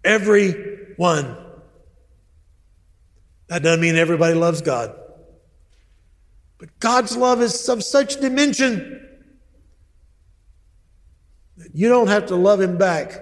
Every 0.04 0.94
one. 0.96 1.36
That 3.48 3.62
doesn't 3.62 3.80
mean 3.80 3.96
everybody 3.96 4.34
loves 4.34 4.62
God. 4.62 4.94
But 6.58 6.78
God's 6.78 7.16
love 7.16 7.40
is 7.40 7.68
of 7.68 7.82
such 7.82 8.20
dimension 8.20 9.08
that 11.56 11.74
you 11.74 11.88
don't 11.88 12.08
have 12.08 12.26
to 12.26 12.36
love 12.36 12.60
Him 12.60 12.78
back 12.78 13.20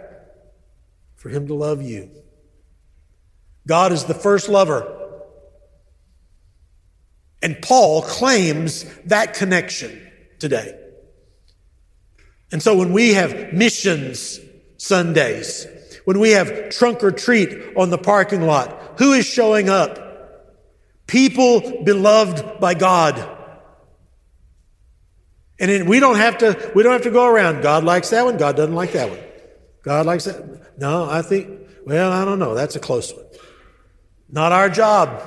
for 1.16 1.28
Him 1.28 1.46
to 1.48 1.54
love 1.54 1.82
you. 1.82 2.10
God 3.66 3.92
is 3.92 4.04
the 4.04 4.14
first 4.14 4.48
lover. 4.48 4.94
And 7.42 7.60
Paul 7.62 8.02
claims 8.02 8.84
that 9.04 9.34
connection 9.34 10.10
today. 10.38 10.76
And 12.50 12.62
so 12.62 12.76
when 12.76 12.92
we 12.92 13.14
have 13.14 13.52
missions 13.52 14.40
Sundays, 14.78 15.66
when 16.08 16.20
we 16.20 16.30
have 16.30 16.70
trunk 16.70 17.04
or 17.04 17.10
treat 17.10 17.76
on 17.76 17.90
the 17.90 17.98
parking 17.98 18.40
lot, 18.40 18.94
who 18.96 19.12
is 19.12 19.26
showing 19.26 19.68
up? 19.68 20.56
People 21.06 21.82
beloved 21.84 22.58
by 22.58 22.72
God. 22.72 23.28
And 25.60 25.86
we 25.86 26.00
don't 26.00 26.16
have 26.16 26.38
to, 26.38 26.72
we 26.74 26.82
don't 26.82 26.94
have 26.94 27.02
to 27.02 27.10
go 27.10 27.26
around. 27.26 27.60
God 27.62 27.84
likes 27.84 28.08
that 28.08 28.24
one. 28.24 28.38
God 28.38 28.56
doesn't 28.56 28.74
like 28.74 28.92
that 28.92 29.10
one. 29.10 29.18
God 29.82 30.06
likes 30.06 30.24
that. 30.24 30.80
No, 30.80 31.04
I 31.04 31.20
think, 31.20 31.68
well, 31.84 32.10
I 32.10 32.24
don't 32.24 32.38
know. 32.38 32.54
That's 32.54 32.74
a 32.74 32.80
close 32.80 33.12
one. 33.12 33.26
Not 34.30 34.50
our 34.50 34.70
job. 34.70 35.22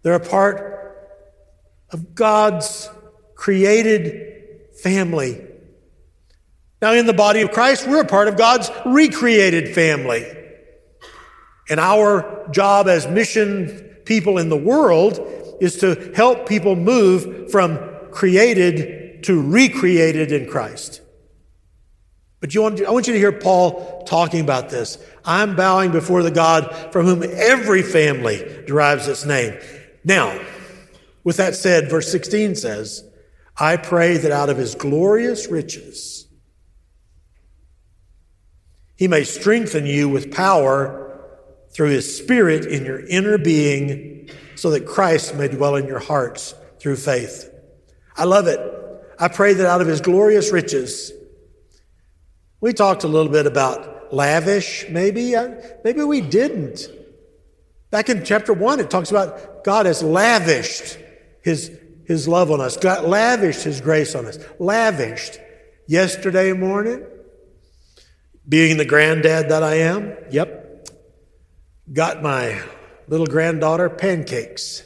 They're 0.00 0.14
a 0.14 0.18
part 0.18 1.12
of 1.90 2.14
God's 2.14 2.88
created 3.34 4.72
family. 4.80 5.46
Now, 6.80 6.92
in 6.92 7.06
the 7.06 7.12
body 7.12 7.40
of 7.40 7.50
Christ, 7.50 7.88
we're 7.88 8.02
a 8.02 8.06
part 8.06 8.28
of 8.28 8.36
God's 8.36 8.70
recreated 8.86 9.74
family. 9.74 10.26
And 11.68 11.80
our 11.80 12.48
job 12.50 12.88
as 12.88 13.06
mission 13.06 13.96
people 14.04 14.38
in 14.38 14.48
the 14.48 14.56
world 14.56 15.20
is 15.60 15.78
to 15.78 16.12
help 16.14 16.48
people 16.48 16.76
move 16.76 17.50
from 17.50 17.78
created 18.10 19.22
to 19.24 19.40
recreated 19.40 20.32
in 20.32 20.48
Christ. 20.48 21.02
But 22.40 22.54
you 22.54 22.62
want, 22.62 22.80
I 22.82 22.90
want 22.90 23.08
you 23.08 23.12
to 23.12 23.18
hear 23.18 23.32
Paul 23.32 24.04
talking 24.04 24.40
about 24.40 24.70
this. 24.70 24.96
I'm 25.24 25.56
bowing 25.56 25.90
before 25.90 26.22
the 26.22 26.30
God 26.30 26.92
from 26.92 27.06
whom 27.06 27.22
every 27.22 27.82
family 27.82 28.38
derives 28.66 29.08
its 29.08 29.24
name. 29.24 29.58
Now, 30.04 30.40
with 31.24 31.36
that 31.38 31.56
said, 31.56 31.90
verse 31.90 32.10
16 32.10 32.54
says, 32.54 33.04
I 33.56 33.76
pray 33.76 34.18
that 34.18 34.30
out 34.30 34.50
of 34.50 34.56
his 34.56 34.76
glorious 34.76 35.48
riches, 35.48 36.17
he 38.98 39.06
may 39.06 39.22
strengthen 39.22 39.86
you 39.86 40.08
with 40.08 40.34
power 40.34 41.20
through 41.70 41.90
his 41.90 42.18
spirit 42.18 42.66
in 42.66 42.84
your 42.84 43.06
inner 43.06 43.38
being 43.38 44.28
so 44.56 44.70
that 44.70 44.86
Christ 44.86 45.36
may 45.36 45.46
dwell 45.46 45.76
in 45.76 45.86
your 45.86 46.00
hearts 46.00 46.52
through 46.80 46.96
faith. 46.96 47.48
I 48.16 48.24
love 48.24 48.48
it. 48.48 48.58
I 49.16 49.28
pray 49.28 49.54
that 49.54 49.66
out 49.66 49.80
of 49.80 49.86
his 49.86 50.00
glorious 50.00 50.50
riches, 50.50 51.12
we 52.60 52.72
talked 52.72 53.04
a 53.04 53.08
little 53.08 53.30
bit 53.30 53.46
about 53.46 54.12
lavish, 54.12 54.86
maybe. 54.90 55.36
Uh, 55.36 55.54
maybe 55.84 56.02
we 56.02 56.20
didn't. 56.20 56.88
Back 57.92 58.08
in 58.08 58.24
chapter 58.24 58.52
one, 58.52 58.80
it 58.80 58.90
talks 58.90 59.12
about 59.12 59.62
God 59.62 59.86
has 59.86 60.02
lavished 60.02 60.98
his, 61.42 61.70
his 62.04 62.26
love 62.26 62.50
on 62.50 62.60
us, 62.60 62.76
God 62.76 63.04
lavished 63.04 63.62
his 63.62 63.80
grace 63.80 64.16
on 64.16 64.26
us. 64.26 64.38
Lavished. 64.58 65.38
Yesterday 65.86 66.52
morning, 66.52 67.06
being 68.48 68.78
the 68.78 68.84
granddad 68.84 69.50
that 69.50 69.62
I 69.62 69.74
am, 69.76 70.16
yep, 70.30 70.88
got 71.92 72.22
my 72.22 72.60
little 73.06 73.26
granddaughter 73.26 73.90
pancakes. 73.90 74.84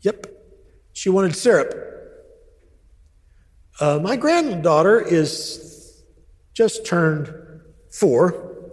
Yep, 0.00 0.26
she 0.92 1.10
wanted 1.10 1.36
syrup. 1.36 1.74
Uh, 3.80 3.98
my 4.02 4.16
granddaughter 4.16 5.00
is 5.00 6.02
just 6.54 6.86
turned 6.86 7.32
four, 7.90 8.72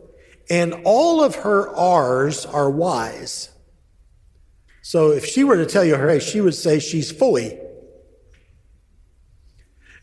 and 0.49 0.73
all 0.83 1.23
of 1.23 1.35
her 1.35 1.69
R's 1.75 2.45
are 2.45 2.69
Y's. 2.69 3.49
So 4.81 5.11
if 5.11 5.25
she 5.25 5.43
were 5.43 5.57
to 5.57 5.65
tell 5.65 5.85
you 5.85 5.95
her 5.95 6.09
age, 6.09 6.23
she 6.23 6.41
would 6.41 6.55
say 6.55 6.79
she's 6.79 7.11
foy. 7.11 7.59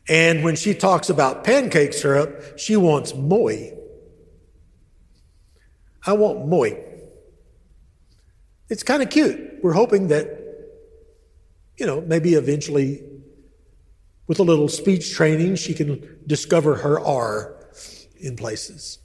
And 0.08 0.44
when 0.44 0.56
she 0.56 0.74
talks 0.74 1.10
about 1.10 1.44
pancake 1.44 1.92
syrup, 1.92 2.58
she 2.58 2.76
wants 2.76 3.14
moi. 3.14 3.70
I 6.06 6.12
want 6.12 6.46
moi. 6.46 6.70
It's 8.68 8.82
kind 8.82 9.02
of 9.02 9.10
cute. 9.10 9.58
We're 9.62 9.72
hoping 9.72 10.08
that, 10.08 10.28
you 11.76 11.86
know, 11.86 12.00
maybe 12.00 12.34
eventually 12.34 13.02
with 14.26 14.38
a 14.38 14.42
little 14.42 14.68
speech 14.68 15.12
training, 15.12 15.56
she 15.56 15.74
can 15.74 16.20
discover 16.26 16.76
her 16.76 17.00
R 17.00 17.56
in 18.20 18.36
places. 18.36 18.98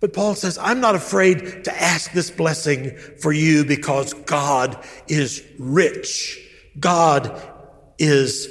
But 0.00 0.12
Paul 0.14 0.34
says, 0.34 0.58
I'm 0.58 0.80
not 0.80 0.94
afraid 0.94 1.64
to 1.64 1.82
ask 1.82 2.12
this 2.12 2.30
blessing 2.30 2.96
for 3.20 3.32
you 3.32 3.64
because 3.64 4.14
God 4.14 4.82
is 5.08 5.44
rich. 5.58 6.38
God 6.78 7.38
is 8.00 8.48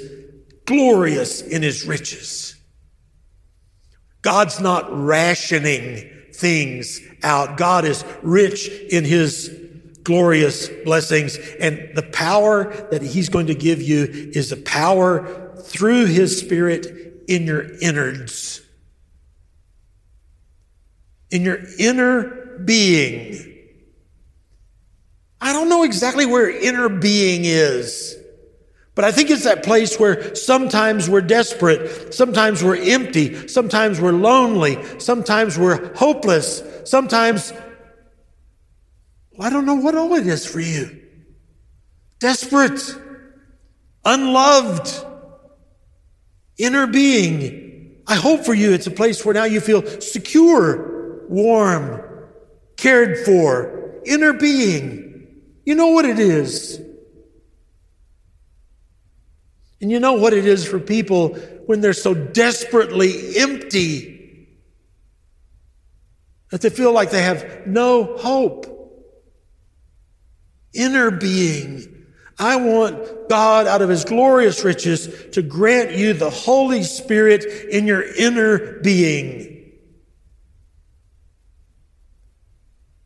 glorious 0.64 1.42
in 1.42 1.62
his 1.62 1.84
riches. 1.84 2.54
God's 4.22 4.60
not 4.60 4.86
rationing 4.90 6.08
things 6.34 7.00
out. 7.22 7.56
God 7.56 7.84
is 7.84 8.04
rich 8.22 8.68
in 8.68 9.04
his 9.04 9.54
glorious 10.04 10.68
blessings. 10.84 11.36
And 11.58 11.90
the 11.94 12.02
power 12.02 12.72
that 12.90 13.02
he's 13.02 13.28
going 13.28 13.48
to 13.48 13.54
give 13.54 13.82
you 13.82 14.04
is 14.34 14.52
a 14.52 14.56
power 14.56 15.54
through 15.64 16.06
his 16.06 16.38
spirit 16.38 16.86
in 17.28 17.46
your 17.46 17.78
innards, 17.80 18.62
in 21.30 21.42
your 21.42 21.58
inner 21.78 22.58
being. 22.64 23.46
I 25.40 25.52
don't 25.52 25.68
know 25.68 25.82
exactly 25.84 26.26
where 26.26 26.50
inner 26.50 26.88
being 26.88 27.42
is. 27.44 28.19
But 28.94 29.04
I 29.04 29.12
think 29.12 29.30
it's 29.30 29.44
that 29.44 29.62
place 29.62 29.98
where 29.98 30.34
sometimes 30.34 31.08
we're 31.08 31.20
desperate, 31.20 32.12
sometimes 32.12 32.62
we're 32.62 32.76
empty, 32.76 33.48
sometimes 33.48 34.00
we're 34.00 34.12
lonely, 34.12 34.78
sometimes 34.98 35.58
we're 35.58 35.94
hopeless, 35.94 36.62
sometimes, 36.84 37.52
well, 39.32 39.46
I 39.46 39.50
don't 39.50 39.64
know 39.64 39.76
what 39.76 39.94
all 39.94 40.14
it 40.14 40.26
is 40.26 40.44
for 40.44 40.60
you. 40.60 41.00
Desperate, 42.18 42.80
unloved, 44.04 45.06
inner 46.58 46.86
being. 46.86 48.02
I 48.06 48.16
hope 48.16 48.44
for 48.44 48.54
you 48.54 48.72
it's 48.72 48.88
a 48.88 48.90
place 48.90 49.24
where 49.24 49.34
now 49.34 49.44
you 49.44 49.60
feel 49.60 49.86
secure, 50.00 51.26
warm, 51.28 52.02
cared 52.76 53.18
for, 53.24 54.00
inner 54.04 54.32
being. 54.32 55.28
You 55.64 55.76
know 55.76 55.88
what 55.88 56.04
it 56.04 56.18
is. 56.18 56.82
And 59.80 59.90
you 59.90 59.98
know 59.98 60.14
what 60.14 60.32
it 60.32 60.46
is 60.46 60.66
for 60.66 60.78
people 60.78 61.34
when 61.66 61.80
they're 61.80 61.92
so 61.92 62.12
desperately 62.14 63.38
empty 63.38 64.48
that 66.50 66.60
they 66.60 66.70
feel 66.70 66.92
like 66.92 67.10
they 67.10 67.22
have 67.22 67.66
no 67.66 68.16
hope. 68.16 68.66
Inner 70.74 71.10
being. 71.10 72.06
I 72.38 72.56
want 72.56 73.28
God 73.28 73.66
out 73.66 73.82
of 73.82 73.88
his 73.88 74.04
glorious 74.04 74.64
riches 74.64 75.28
to 75.32 75.42
grant 75.42 75.92
you 75.92 76.12
the 76.12 76.30
Holy 76.30 76.82
Spirit 76.82 77.44
in 77.44 77.86
your 77.86 78.02
inner 78.02 78.80
being. 78.80 79.50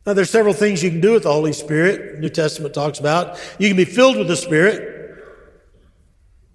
Now, 0.05 0.13
there's 0.13 0.29
several 0.29 0.53
things 0.53 0.83
you 0.83 0.91
can 0.91 1.01
do 1.01 1.13
with 1.13 1.23
the 1.23 1.31
Holy 1.31 1.53
Spirit. 1.53 2.19
New 2.19 2.29
Testament 2.29 2.73
talks 2.73 2.99
about. 2.99 3.39
You 3.57 3.67
can 3.67 3.77
be 3.77 3.85
filled 3.85 4.17
with 4.17 4.27
the 4.27 4.37
Spirit. 4.37 4.94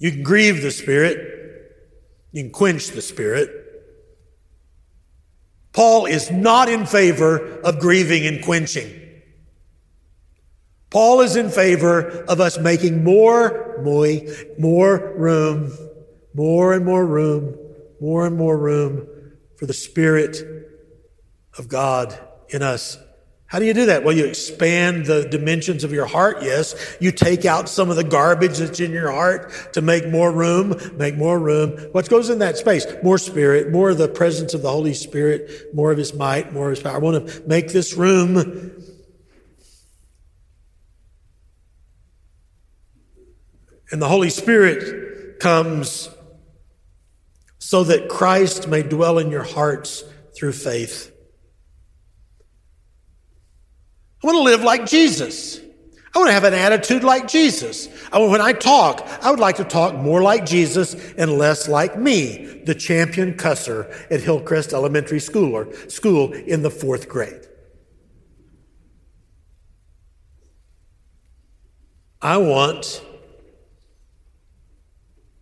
You 0.01 0.11
can 0.11 0.23
grieve 0.23 0.63
the 0.63 0.71
Spirit. 0.71 1.77
You 2.33 2.43
can 2.43 2.51
quench 2.51 2.89
the 2.89 3.03
Spirit. 3.03 3.51
Paul 5.73 6.07
is 6.07 6.31
not 6.31 6.69
in 6.69 6.87
favor 6.87 7.61
of 7.61 7.79
grieving 7.79 8.27
and 8.27 8.43
quenching. 8.43 8.97
Paul 10.89 11.21
is 11.21 11.37
in 11.37 11.51
favor 11.51 12.25
of 12.25 12.41
us 12.41 12.59
making 12.59 13.05
more, 13.05 13.81
more, 13.85 14.17
more 14.59 15.13
room, 15.17 15.71
more 16.35 16.73
and 16.73 16.85
more 16.85 17.07
room, 17.07 17.57
more 18.01 18.27
and 18.27 18.37
more 18.37 18.57
room 18.57 19.07
for 19.57 19.67
the 19.67 19.75
Spirit 19.75 20.39
of 21.59 21.69
God 21.69 22.19
in 22.49 22.63
us 22.63 22.99
how 23.51 23.59
do 23.59 23.65
you 23.65 23.75
do 23.75 23.87
that? 23.87 24.05
Well, 24.05 24.17
you 24.17 24.27
expand 24.27 25.07
the 25.07 25.29
dimensions 25.29 25.83
of 25.83 25.93
your 25.93 26.07
heart, 26.07 26.43
yes. 26.43 26.97
You 27.01 27.11
take 27.11 27.45
out 27.45 27.69
some 27.69 27.91
of 27.91 27.97
the 27.97 28.05
garbage 28.05 28.59
that's 28.59 28.79
in 28.79 28.93
your 28.93 29.11
heart 29.11 29.73
to 29.73 29.83
make 29.83 30.07
more 30.09 30.31
room, 30.31 30.81
make 30.97 31.17
more 31.17 31.37
room. 31.37 31.77
What 31.91 32.09
goes 32.09 32.31
in 32.31 32.39
that 32.39 32.59
space? 32.59 32.87
More 33.03 33.19
spirit, 33.19 33.73
more 33.73 33.91
of 33.91 33.99
the 33.99 34.07
presence 34.07 34.55
of 34.55 34.63
the 34.63 34.71
Holy 34.71 34.95
Spirit, 34.95 35.75
more 35.75 35.91
of 35.91 35.99
His 35.99 36.15
might, 36.15 36.53
more 36.53 36.71
of 36.71 36.77
His 36.77 36.83
power. 36.85 36.95
I 36.95 36.99
want 36.99 37.27
to 37.27 37.43
make 37.49 37.73
this 37.73 37.95
room 37.95 38.71
And 43.93 44.01
the 44.01 44.09
Holy 44.09 44.31
Spirit 44.31 45.41
comes 45.41 46.09
so 47.59 47.83
that 47.83 48.09
Christ 48.09 48.69
may 48.69 48.85
dwell 48.85 49.19
in 49.19 49.33
your 49.33 49.43
hearts 49.43 50.05
through 50.37 50.53
faith. 50.53 51.13
I 54.23 54.27
want 54.27 54.37
to 54.37 54.43
live 54.43 54.63
like 54.63 54.87
Jesus. 54.87 55.61
I 56.15 56.19
want 56.19 56.29
to 56.29 56.35
have 56.35 56.45
an 56.45 56.55
attitude 56.55 57.05
like 57.05 57.29
Jesus. 57.29 57.89
I, 58.13 58.19
when 58.19 58.41
I 58.41 58.53
talk, 58.53 59.07
I 59.23 59.31
would 59.31 59.39
like 59.39 59.57
to 59.57 59.65
talk 59.65 59.95
more 59.95 60.23
like 60.23 60.45
Jesus 60.45 60.95
and 61.13 61.39
less 61.39 61.69
like 61.69 61.97
me, 61.97 62.63
the 62.65 62.75
champion 62.75 63.35
cusser 63.35 63.91
at 64.11 64.21
Hillcrest 64.21 64.73
Elementary 64.73 65.21
School 65.21 65.55
or 65.55 65.73
school 65.89 66.33
in 66.33 66.63
the 66.63 66.71
fourth 66.71 67.09
grade. 67.09 67.47
I 72.21 72.37
want 72.37 73.03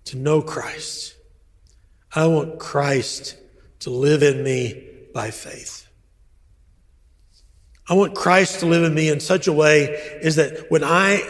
to 0.04 0.16
know 0.16 0.42
Christ. 0.42 1.16
I 2.14 2.26
want 2.26 2.58
Christ 2.58 3.36
to 3.80 3.90
live 3.90 4.22
in 4.22 4.44
me 4.44 4.86
by 5.12 5.30
faith. 5.30 5.88
I 7.88 7.94
want 7.94 8.14
Christ 8.14 8.61
to 8.61 8.66
live 8.66 8.85
in 8.85 8.94
me 8.94 9.09
in 9.09 9.20
such 9.20 9.46
a 9.46 9.53
way 9.53 9.85
is 10.20 10.37
that 10.37 10.70
when 10.70 10.85
I, 10.85 11.22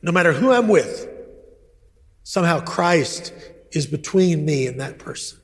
no 0.00 0.12
matter 0.12 0.32
who 0.32 0.50
I'm 0.50 0.68
with, 0.68 1.08
somehow 2.22 2.60
Christ 2.60 3.32
is 3.70 3.86
between 3.86 4.46
me 4.46 4.66
and 4.66 4.80
that 4.80 4.98
person. 4.98 5.38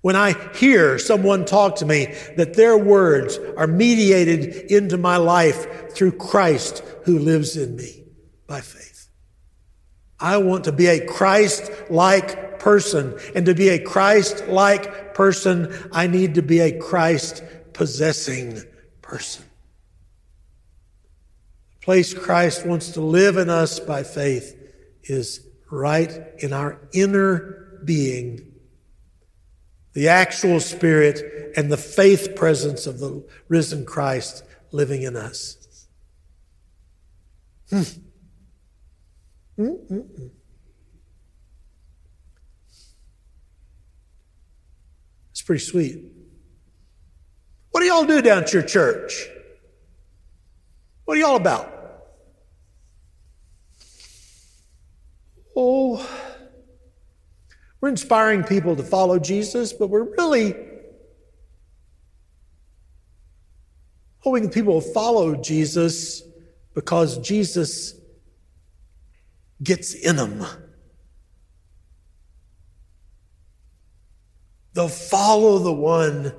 When 0.00 0.16
I 0.16 0.34
hear 0.54 0.98
someone 0.98 1.44
talk 1.44 1.76
to 1.76 1.86
me, 1.86 2.14
that 2.36 2.54
their 2.54 2.76
words 2.76 3.38
are 3.56 3.66
mediated 3.66 4.70
into 4.70 4.98
my 4.98 5.16
life 5.16 5.92
through 5.92 6.12
Christ 6.12 6.84
who 7.04 7.18
lives 7.18 7.56
in 7.56 7.74
me 7.74 8.04
by 8.46 8.60
faith. 8.60 9.08
I 10.20 10.36
want 10.36 10.64
to 10.64 10.72
be 10.72 10.86
a 10.86 11.04
Christ 11.06 11.70
like 11.90 12.58
person. 12.58 13.18
And 13.34 13.46
to 13.46 13.54
be 13.54 13.70
a 13.70 13.82
Christ 13.82 14.46
like 14.46 15.14
person, 15.14 15.74
I 15.90 16.06
need 16.06 16.34
to 16.34 16.42
be 16.42 16.60
a 16.60 16.78
Christ 16.78 17.42
possessing 17.72 18.62
person. 19.14 19.44
The 21.78 21.84
place 21.84 22.12
Christ 22.12 22.66
wants 22.66 22.90
to 22.90 23.00
live 23.00 23.36
in 23.36 23.48
us 23.48 23.78
by 23.78 24.02
faith 24.02 24.60
is 25.04 25.46
right 25.70 26.10
in 26.38 26.52
our 26.52 26.80
inner 26.92 27.78
being. 27.84 28.54
The 29.92 30.08
actual 30.08 30.58
spirit 30.58 31.52
and 31.56 31.70
the 31.70 31.76
faith 31.76 32.34
presence 32.34 32.88
of 32.88 32.98
the 32.98 33.24
risen 33.46 33.86
Christ 33.86 34.42
living 34.72 35.02
in 35.02 35.14
us. 35.14 35.86
Hmm. 37.70 37.82
hmm, 39.54 39.66
hmm, 39.66 39.94
hmm. 39.94 40.26
It's 45.30 45.42
pretty 45.42 45.64
sweet. 45.64 46.02
What 47.74 47.80
do 47.80 47.86
y'all 47.86 48.04
do 48.04 48.22
down 48.22 48.44
at 48.44 48.52
your 48.52 48.62
church? 48.62 49.26
What 51.06 51.16
are 51.16 51.20
y'all 51.20 51.34
about? 51.34 51.72
Oh, 55.56 56.08
we're 57.80 57.88
inspiring 57.88 58.44
people 58.44 58.76
to 58.76 58.84
follow 58.84 59.18
Jesus, 59.18 59.72
but 59.72 59.88
we're 59.88 60.04
really 60.04 60.54
hoping 64.20 64.50
people 64.50 64.74
will 64.74 64.80
follow 64.80 65.34
Jesus 65.34 66.22
because 66.74 67.18
Jesus 67.18 67.94
gets 69.64 69.94
in 69.94 70.14
them. 70.14 70.46
They'll 74.74 74.86
follow 74.86 75.58
the 75.58 75.72
one 75.72 76.34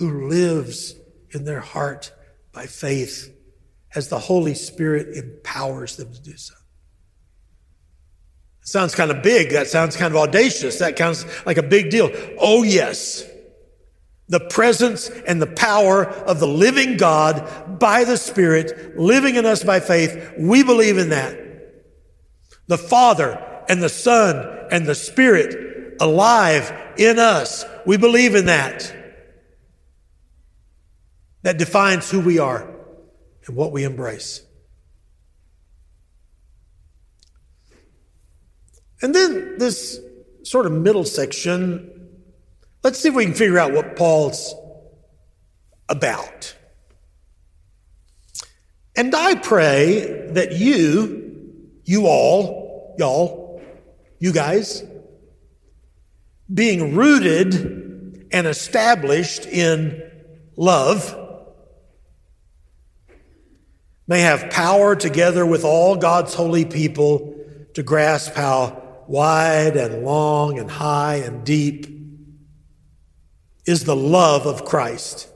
who 0.00 0.28
lives 0.28 0.94
in 1.30 1.44
their 1.44 1.60
heart 1.60 2.10
by 2.52 2.64
faith 2.66 3.32
as 3.94 4.08
the 4.08 4.18
Holy 4.18 4.54
Spirit 4.54 5.14
empowers 5.14 5.96
them 5.96 6.10
to 6.10 6.20
do 6.22 6.36
so. 6.38 6.54
It 8.62 8.68
sounds 8.68 8.94
kind 8.94 9.10
of 9.10 9.22
big. 9.22 9.50
That 9.50 9.66
sounds 9.66 9.96
kind 9.96 10.14
of 10.14 10.16
audacious. 10.16 10.78
That 10.78 10.96
sounds 10.96 11.26
like 11.44 11.58
a 11.58 11.62
big 11.62 11.90
deal. 11.90 12.10
Oh, 12.40 12.62
yes. 12.62 13.24
The 14.28 14.40
presence 14.40 15.10
and 15.10 15.42
the 15.42 15.48
power 15.48 16.06
of 16.06 16.40
the 16.40 16.48
living 16.48 16.96
God 16.96 17.78
by 17.78 18.04
the 18.04 18.16
Spirit 18.16 18.98
living 18.98 19.34
in 19.34 19.44
us 19.44 19.62
by 19.62 19.80
faith. 19.80 20.32
We 20.38 20.62
believe 20.62 20.96
in 20.96 21.10
that. 21.10 21.38
The 22.68 22.78
Father 22.78 23.64
and 23.68 23.82
the 23.82 23.90
Son 23.90 24.66
and 24.70 24.86
the 24.86 24.94
Spirit 24.94 25.96
alive 26.00 26.72
in 26.96 27.18
us. 27.18 27.66
We 27.84 27.98
believe 27.98 28.34
in 28.34 28.46
that. 28.46 28.96
That 31.42 31.58
defines 31.58 32.10
who 32.10 32.20
we 32.20 32.38
are 32.38 32.68
and 33.46 33.56
what 33.56 33.72
we 33.72 33.84
embrace. 33.84 34.42
And 39.02 39.14
then 39.14 39.56
this 39.58 39.98
sort 40.42 40.66
of 40.66 40.72
middle 40.72 41.04
section, 41.04 42.08
let's 42.82 42.98
see 42.98 43.08
if 43.08 43.14
we 43.14 43.24
can 43.24 43.34
figure 43.34 43.58
out 43.58 43.72
what 43.72 43.96
Paul's 43.96 44.54
about. 45.88 46.54
And 48.96 49.14
I 49.14 49.36
pray 49.36 50.30
that 50.32 50.52
you, 50.52 51.56
you 51.84 52.06
all, 52.06 52.94
y'all, 52.98 53.62
you 54.18 54.32
guys, 54.32 54.84
being 56.52 56.94
rooted 56.94 58.28
and 58.32 58.46
established 58.46 59.46
in 59.46 60.02
love, 60.56 61.16
may 64.10 64.22
have 64.22 64.50
power 64.50 64.96
together 64.96 65.46
with 65.46 65.64
all 65.64 65.94
God's 65.94 66.34
holy 66.34 66.64
people 66.64 67.32
to 67.74 67.82
grasp 67.84 68.34
how 68.34 69.04
wide 69.06 69.76
and 69.76 70.04
long 70.04 70.58
and 70.58 70.68
high 70.68 71.14
and 71.24 71.44
deep 71.44 71.86
is 73.66 73.84
the 73.84 73.94
love 73.94 74.46
of 74.48 74.64
Christ. 74.64 75.28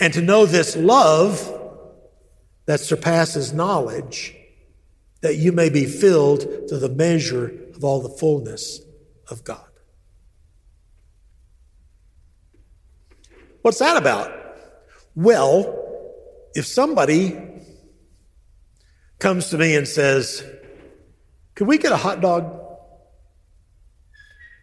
And 0.00 0.12
to 0.14 0.20
know 0.20 0.44
this 0.44 0.74
love 0.74 1.52
that 2.64 2.80
surpasses 2.80 3.52
knowledge, 3.52 4.34
that 5.20 5.36
you 5.36 5.52
may 5.52 5.70
be 5.70 5.84
filled 5.84 6.66
to 6.66 6.78
the 6.78 6.88
measure 6.88 7.54
of 7.76 7.84
all 7.84 8.00
the 8.00 8.08
fullness 8.08 8.80
of 9.30 9.44
God. 9.44 9.64
What's 13.62 13.78
that 13.78 13.96
about? 13.96 14.32
Well, 15.14 15.85
if 16.56 16.66
somebody 16.66 17.38
comes 19.18 19.50
to 19.50 19.58
me 19.58 19.76
and 19.76 19.86
says, 19.86 20.42
Could 21.54 21.66
we 21.66 21.76
get 21.76 21.92
a 21.92 21.98
hot 21.98 22.22
dog? 22.22 22.62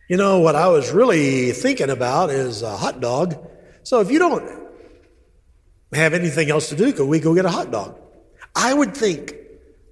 You 0.09 0.17
know, 0.17 0.39
what 0.39 0.55
I 0.55 0.67
was 0.69 0.91
really 0.91 1.51
thinking 1.51 1.91
about 1.91 2.31
is 2.31 2.63
a 2.63 2.75
hot 2.75 2.99
dog. 2.99 3.35
So 3.83 3.99
if 3.99 4.09
you 4.09 4.17
don't 4.17 4.43
have 5.93 6.13
anything 6.13 6.49
else 6.49 6.69
to 6.69 6.75
do, 6.75 6.91
could 6.93 7.07
we 7.07 7.19
go 7.19 7.35
get 7.35 7.45
a 7.45 7.49
hot 7.49 7.71
dog? 7.71 7.99
I 8.55 8.73
would 8.73 8.97
think 8.97 9.35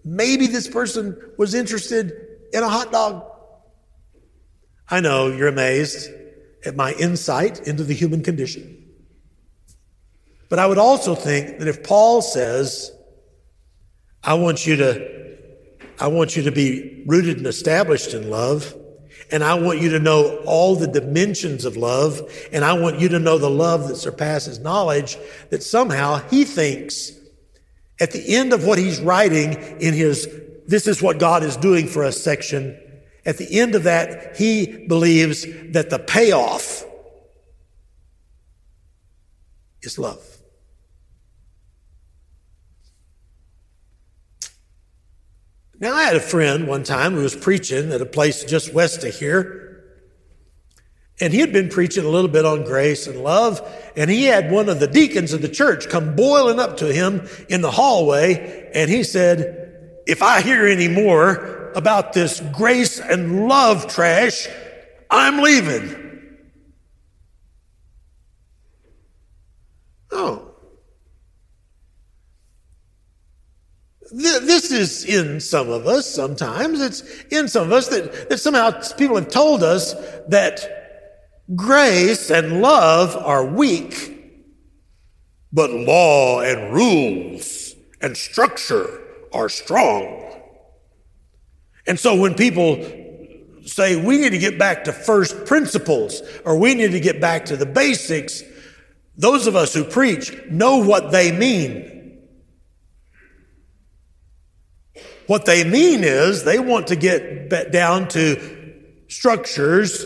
maybe 0.03 0.47
this 0.47 0.67
person 0.67 1.15
was 1.37 1.53
interested 1.53 2.13
in 2.51 2.63
a 2.63 2.69
hot 2.69 2.91
dog. 2.91 3.25
I 4.89 5.01
know 5.01 5.27
you're 5.27 5.47
amazed 5.47 6.09
at 6.65 6.75
my 6.75 6.93
insight 6.93 7.67
into 7.67 7.83
the 7.83 7.93
human 7.93 8.23
condition. 8.23 8.80
But 10.51 10.59
I 10.59 10.67
would 10.67 10.77
also 10.77 11.15
think 11.15 11.59
that 11.59 11.69
if 11.69 11.81
Paul 11.81 12.21
says, 12.21 12.91
I 14.21 14.33
want 14.33 14.67
you 14.67 14.75
to, 14.75 15.37
I 15.97 16.07
want 16.07 16.35
you 16.35 16.43
to 16.43 16.51
be 16.51 17.05
rooted 17.07 17.37
and 17.37 17.47
established 17.47 18.13
in 18.13 18.29
love, 18.29 18.75
and 19.31 19.45
I 19.45 19.53
want 19.53 19.79
you 19.79 19.91
to 19.91 19.99
know 19.99 20.41
all 20.45 20.75
the 20.75 20.87
dimensions 20.87 21.63
of 21.63 21.77
love, 21.77 22.21
and 22.51 22.65
I 22.65 22.73
want 22.73 22.99
you 22.99 23.07
to 23.07 23.17
know 23.17 23.37
the 23.37 23.49
love 23.49 23.87
that 23.87 23.95
surpasses 23.95 24.59
knowledge, 24.59 25.17
that 25.51 25.63
somehow 25.63 26.17
he 26.27 26.43
thinks 26.43 27.13
at 28.01 28.11
the 28.11 28.35
end 28.35 28.51
of 28.51 28.65
what 28.65 28.77
he's 28.77 28.99
writing 28.99 29.53
in 29.79 29.93
his 29.93 30.27
This 30.67 30.85
is 30.85 31.01
what 31.01 31.17
God 31.17 31.43
is 31.43 31.55
doing 31.55 31.87
for 31.87 32.03
us 32.03 32.21
section, 32.21 32.77
at 33.25 33.37
the 33.37 33.57
end 33.57 33.73
of 33.73 33.83
that, 33.83 34.35
he 34.35 34.85
believes 34.85 35.45
that 35.71 35.89
the 35.89 35.99
payoff 35.99 36.83
is 39.81 39.97
love. 39.97 40.30
Now, 45.81 45.95
I 45.95 46.03
had 46.03 46.15
a 46.15 46.19
friend 46.19 46.67
one 46.67 46.83
time 46.83 47.15
who 47.15 47.23
was 47.23 47.35
preaching 47.35 47.91
at 47.91 48.01
a 48.01 48.05
place 48.05 48.43
just 48.43 48.71
west 48.71 49.03
of 49.03 49.15
here. 49.15 49.83
And 51.19 51.33
he 51.33 51.39
had 51.39 51.51
been 51.51 51.69
preaching 51.69 52.05
a 52.05 52.07
little 52.07 52.29
bit 52.29 52.45
on 52.45 52.63
grace 52.63 53.07
and 53.07 53.23
love. 53.23 53.67
And 53.95 54.07
he 54.07 54.25
had 54.25 54.51
one 54.51 54.69
of 54.69 54.79
the 54.79 54.85
deacons 54.85 55.33
of 55.33 55.41
the 55.41 55.49
church 55.49 55.89
come 55.89 56.15
boiling 56.15 56.59
up 56.59 56.77
to 56.77 56.93
him 56.93 57.27
in 57.49 57.61
the 57.61 57.71
hallway. 57.71 58.69
And 58.75 58.91
he 58.91 59.03
said, 59.03 60.01
If 60.05 60.21
I 60.21 60.41
hear 60.41 60.67
any 60.67 60.87
more 60.87 61.71
about 61.75 62.13
this 62.13 62.41
grace 62.53 62.99
and 62.99 63.47
love 63.47 63.87
trash, 63.87 64.47
I'm 65.09 65.41
leaving. 65.41 65.97
Oh. 70.11 70.50
This 74.12 74.71
is 74.71 75.06
in 75.06 75.39
some 75.39 75.69
of 75.69 75.88
us 75.88 76.06
sometimes. 76.06 76.82
It's 76.82 77.02
in 77.32 77.47
some 77.47 77.67
of 77.67 77.71
us 77.71 77.88
that, 77.88 78.30
that 78.30 78.39
somehow 78.39 78.71
people 78.97 79.15
have 79.15 79.30
told 79.30 79.63
us 79.63 79.93
that 80.28 80.82
grace 81.56 82.30
and 82.30 82.62
love 82.62 83.15
are 83.15 83.45
weak, 83.45 84.17
but 85.54 85.71
law 85.71 86.41
and 86.41 86.74
rules 86.74 87.74
and 88.02 88.17
structure 88.17 89.02
are 89.34 89.50
strong. 89.50 90.21
And 91.88 92.00
so 92.00 92.15
when 92.15 92.36
people 92.36 92.84
say 93.65 93.95
we 93.95 94.17
need 94.17 94.32
to 94.32 94.38
get 94.38 94.58
back 94.58 94.84
to 94.86 94.93
first 94.93 95.45
principles 95.45 96.21
or 96.45 96.58
we 96.58 96.74
need 96.74 96.91
to 96.91 97.00
get 97.00 97.21
back 97.21 97.45
to 97.45 97.58
the 97.58 97.65
basics, 97.65 98.43
those 99.17 99.47
of 99.47 99.56
us 99.56 99.74
who 99.74 99.84
preach 99.84 100.36
know 100.50 100.78
what 100.78 101.12
they 101.12 101.32
mean. 101.32 101.90
What 105.31 105.45
they 105.45 105.63
mean 105.63 106.03
is 106.03 106.43
they 106.43 106.59
want 106.59 106.87
to 106.87 106.97
get 106.97 107.71
down 107.71 108.09
to 108.09 108.73
structures 109.07 110.05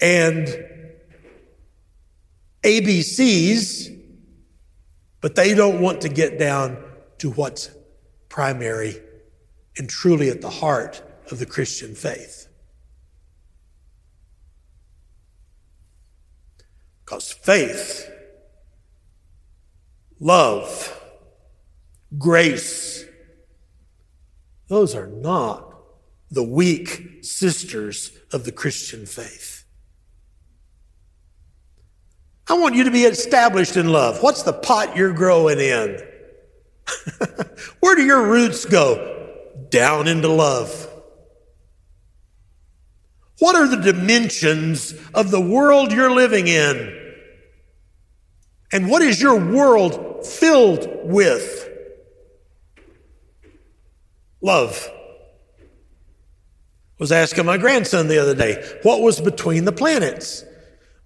and 0.00 0.48
ABCs, 2.64 3.96
but 5.20 5.36
they 5.36 5.54
don't 5.54 5.80
want 5.80 6.00
to 6.00 6.08
get 6.08 6.40
down 6.40 6.82
to 7.18 7.30
what's 7.30 7.70
primary 8.28 9.00
and 9.78 9.88
truly 9.88 10.30
at 10.30 10.40
the 10.40 10.50
heart 10.50 11.00
of 11.30 11.38
the 11.38 11.46
Christian 11.46 11.94
faith. 11.94 12.48
Because 17.04 17.30
faith, 17.30 18.10
love, 20.18 21.00
grace, 22.18 23.05
those 24.68 24.94
are 24.94 25.06
not 25.06 25.74
the 26.30 26.42
weak 26.42 27.18
sisters 27.22 28.12
of 28.32 28.44
the 28.44 28.52
Christian 28.52 29.06
faith. 29.06 29.64
I 32.48 32.54
want 32.54 32.74
you 32.74 32.84
to 32.84 32.90
be 32.90 33.02
established 33.02 33.76
in 33.76 33.88
love. 33.88 34.22
What's 34.22 34.42
the 34.42 34.52
pot 34.52 34.96
you're 34.96 35.12
growing 35.12 35.58
in? 35.58 35.98
Where 37.80 37.96
do 37.96 38.04
your 38.04 38.26
roots 38.26 38.64
go? 38.64 39.34
Down 39.68 40.06
into 40.06 40.28
love. 40.28 40.88
What 43.38 43.56
are 43.56 43.68
the 43.68 43.92
dimensions 43.92 44.94
of 45.12 45.30
the 45.30 45.40
world 45.40 45.92
you're 45.92 46.12
living 46.12 46.46
in? 46.46 46.92
And 48.72 48.88
what 48.88 49.02
is 49.02 49.20
your 49.20 49.38
world 49.38 50.26
filled 50.26 50.88
with? 51.04 51.68
Love. 54.40 54.90
Was 56.98 57.12
asking 57.12 57.44
my 57.44 57.58
grandson 57.58 58.08
the 58.08 58.18
other 58.18 58.34
day, 58.34 58.78
what 58.82 59.02
was 59.02 59.20
between 59.20 59.64
the 59.64 59.72
planets? 59.72 60.44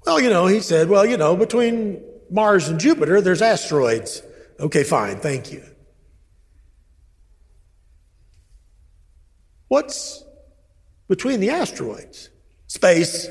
Well, 0.06 0.20
you 0.20 0.30
know, 0.30 0.46
he 0.46 0.60
said, 0.60 0.88
well, 0.88 1.04
you 1.04 1.16
know, 1.16 1.36
between 1.36 2.02
Mars 2.30 2.68
and 2.68 2.78
Jupiter, 2.78 3.20
there's 3.20 3.42
asteroids. 3.42 4.22
Okay, 4.58 4.84
fine, 4.84 5.18
thank 5.18 5.52
you. 5.52 5.62
What's 9.68 10.24
between 11.08 11.40
the 11.40 11.50
asteroids? 11.50 12.28
Space. 12.66 13.28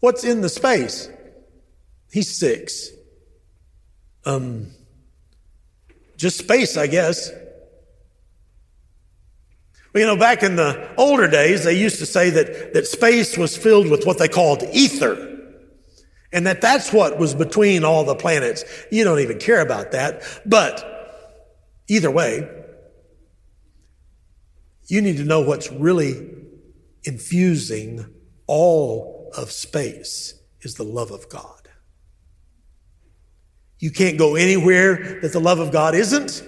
What's 0.00 0.24
in 0.24 0.40
the 0.40 0.48
space? 0.48 1.08
He's 2.10 2.34
six. 2.36 2.90
Um, 4.24 4.72
just 6.16 6.38
space, 6.38 6.76
I 6.76 6.86
guess. 6.86 7.30
You 9.94 10.06
know, 10.06 10.16
back 10.16 10.42
in 10.42 10.56
the 10.56 10.90
older 10.96 11.28
days, 11.28 11.64
they 11.64 11.78
used 11.78 11.98
to 11.98 12.06
say 12.06 12.30
that, 12.30 12.72
that 12.72 12.86
space 12.86 13.36
was 13.36 13.56
filled 13.56 13.90
with 13.90 14.06
what 14.06 14.18
they 14.18 14.28
called 14.28 14.62
ether. 14.72 15.28
And 16.32 16.46
that 16.46 16.62
that's 16.62 16.92
what 16.92 17.18
was 17.18 17.34
between 17.34 17.84
all 17.84 18.04
the 18.04 18.14
planets. 18.14 18.64
You 18.90 19.04
don't 19.04 19.20
even 19.20 19.38
care 19.38 19.60
about 19.60 19.92
that. 19.92 20.22
But 20.46 20.82
either 21.88 22.10
way, 22.10 22.48
you 24.86 25.02
need 25.02 25.18
to 25.18 25.24
know 25.24 25.40
what's 25.40 25.70
really 25.70 26.30
infusing 27.04 28.06
all 28.46 29.30
of 29.36 29.50
space 29.50 30.34
is 30.62 30.74
the 30.74 30.84
love 30.84 31.10
of 31.10 31.28
God. 31.28 31.68
You 33.78 33.90
can't 33.90 34.16
go 34.16 34.36
anywhere 34.36 35.18
that 35.20 35.32
the 35.32 35.40
love 35.40 35.58
of 35.58 35.70
God 35.70 35.94
isn't. 35.94 36.42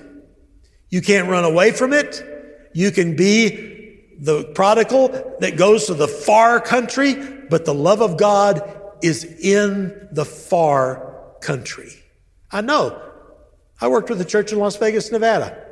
You 0.88 1.02
can't 1.02 1.28
run 1.28 1.44
away 1.44 1.72
from 1.72 1.92
it. 1.92 2.33
You 2.74 2.90
can 2.90 3.16
be 3.16 4.02
the 4.18 4.44
prodigal 4.44 5.36
that 5.40 5.56
goes 5.56 5.86
to 5.86 5.94
the 5.94 6.08
far 6.08 6.60
country, 6.60 7.14
but 7.48 7.64
the 7.64 7.72
love 7.72 8.02
of 8.02 8.18
God 8.18 8.80
is 9.02 9.24
in 9.24 10.08
the 10.12 10.24
far 10.24 11.22
country. 11.40 11.92
I 12.50 12.60
know. 12.60 13.00
I 13.80 13.88
worked 13.88 14.10
with 14.10 14.20
a 14.20 14.24
church 14.24 14.52
in 14.52 14.58
Las 14.58 14.76
Vegas, 14.76 15.10
Nevada. 15.10 15.62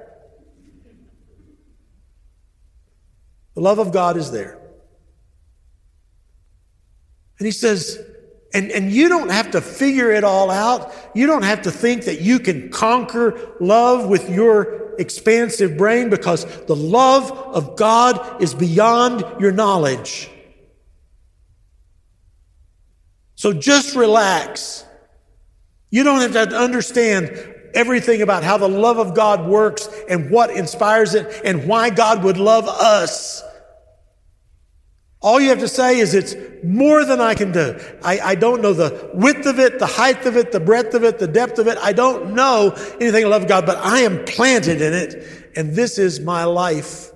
The 3.54 3.60
love 3.60 3.78
of 3.78 3.92
God 3.92 4.16
is 4.16 4.30
there. 4.30 4.58
And 7.38 7.46
he 7.46 7.52
says, 7.52 7.98
and, 8.54 8.70
and 8.70 8.92
you 8.92 9.08
don't 9.08 9.30
have 9.30 9.52
to 9.52 9.60
figure 9.60 10.10
it 10.10 10.24
all 10.24 10.50
out. 10.50 10.92
You 11.14 11.26
don't 11.26 11.44
have 11.44 11.62
to 11.62 11.70
think 11.70 12.04
that 12.04 12.20
you 12.20 12.38
can 12.38 12.70
conquer 12.70 13.54
love 13.60 14.08
with 14.08 14.28
your 14.28 14.94
expansive 14.98 15.76
brain 15.76 16.10
because 16.10 16.44
the 16.66 16.76
love 16.76 17.32
of 17.32 17.76
God 17.76 18.42
is 18.42 18.54
beyond 18.54 19.24
your 19.40 19.52
knowledge. 19.52 20.30
So 23.34 23.52
just 23.52 23.96
relax. 23.96 24.84
You 25.90 26.04
don't 26.04 26.20
have 26.20 26.48
to 26.48 26.56
understand 26.56 27.30
everything 27.74 28.22
about 28.22 28.44
how 28.44 28.58
the 28.58 28.68
love 28.68 28.98
of 28.98 29.14
God 29.14 29.46
works 29.46 29.88
and 30.08 30.30
what 30.30 30.50
inspires 30.50 31.14
it 31.14 31.40
and 31.44 31.66
why 31.66 31.90
God 31.90 32.22
would 32.22 32.36
love 32.36 32.68
us. 32.68 33.42
All 35.22 35.40
you 35.40 35.50
have 35.50 35.60
to 35.60 35.68
say 35.68 35.98
is 35.98 36.14
it's 36.14 36.34
more 36.64 37.04
than 37.04 37.20
I 37.20 37.34
can 37.34 37.52
do. 37.52 37.78
I, 38.02 38.18
I, 38.18 38.34
don't 38.34 38.60
know 38.60 38.72
the 38.72 39.10
width 39.14 39.46
of 39.46 39.60
it, 39.60 39.78
the 39.78 39.86
height 39.86 40.26
of 40.26 40.36
it, 40.36 40.50
the 40.50 40.58
breadth 40.58 40.94
of 40.94 41.04
it, 41.04 41.20
the 41.20 41.28
depth 41.28 41.60
of 41.60 41.68
it. 41.68 41.78
I 41.78 41.92
don't 41.92 42.34
know 42.34 42.72
anything 43.00 43.24
I 43.24 43.28
love 43.28 43.46
God, 43.46 43.64
but 43.64 43.78
I 43.78 44.00
am 44.00 44.24
planted 44.24 44.82
in 44.82 44.92
it, 44.92 45.52
and 45.56 45.76
this 45.76 45.96
is 45.96 46.18
my 46.18 46.42
life. 46.44 47.12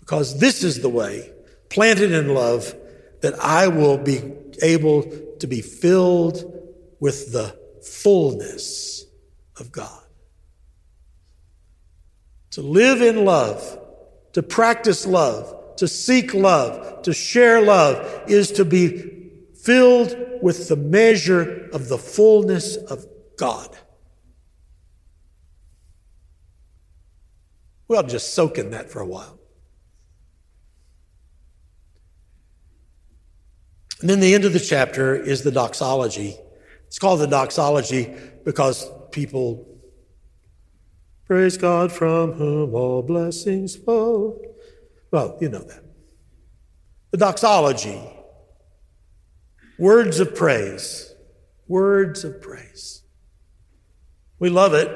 Because 0.00 0.40
this 0.40 0.64
is 0.64 0.80
the 0.80 0.88
way, 0.88 1.32
planted 1.68 2.12
in 2.12 2.32
love, 2.32 2.74
that 3.20 3.34
I 3.40 3.68
will 3.68 3.98
be 3.98 4.22
able 4.62 5.02
to 5.40 5.46
be 5.46 5.60
filled 5.60 6.44
with 6.98 7.32
the 7.32 7.58
fullness 7.82 9.04
of 9.58 9.70
God 9.70 10.05
to 12.56 12.62
live 12.62 13.02
in 13.02 13.26
love, 13.26 13.78
to 14.32 14.42
practice 14.42 15.06
love, 15.06 15.76
to 15.76 15.86
seek 15.86 16.32
love, 16.32 17.02
to 17.02 17.12
share 17.12 17.60
love 17.60 18.30
is 18.30 18.50
to 18.50 18.64
be 18.64 19.30
filled 19.62 20.16
with 20.40 20.66
the 20.66 20.76
measure 20.76 21.68
of 21.74 21.88
the 21.88 21.98
fullness 21.98 22.76
of 22.76 23.04
God. 23.36 23.76
We'll 27.88 28.02
just 28.04 28.32
soak 28.32 28.56
in 28.56 28.70
that 28.70 28.90
for 28.90 29.00
a 29.02 29.06
while. 29.06 29.38
And 34.00 34.08
then 34.08 34.20
the 34.20 34.32
end 34.32 34.46
of 34.46 34.54
the 34.54 34.60
chapter 34.60 35.14
is 35.14 35.42
the 35.42 35.52
doxology. 35.52 36.38
It's 36.86 36.98
called 36.98 37.20
the 37.20 37.26
doxology 37.26 38.14
because 38.46 38.90
people 39.12 39.75
Praise 41.26 41.56
God 41.56 41.90
from 41.90 42.32
whom 42.34 42.74
all 42.74 43.02
blessings 43.02 43.74
flow. 43.74 44.40
Well, 45.10 45.36
you 45.40 45.48
know 45.48 45.62
that. 45.62 45.82
The 47.10 47.18
doxology. 47.18 48.00
Words 49.78 50.20
of 50.20 50.36
praise. 50.36 51.12
Words 51.66 52.22
of 52.22 52.40
praise. 52.40 53.02
We 54.38 54.50
love 54.50 54.72
it. 54.74 54.88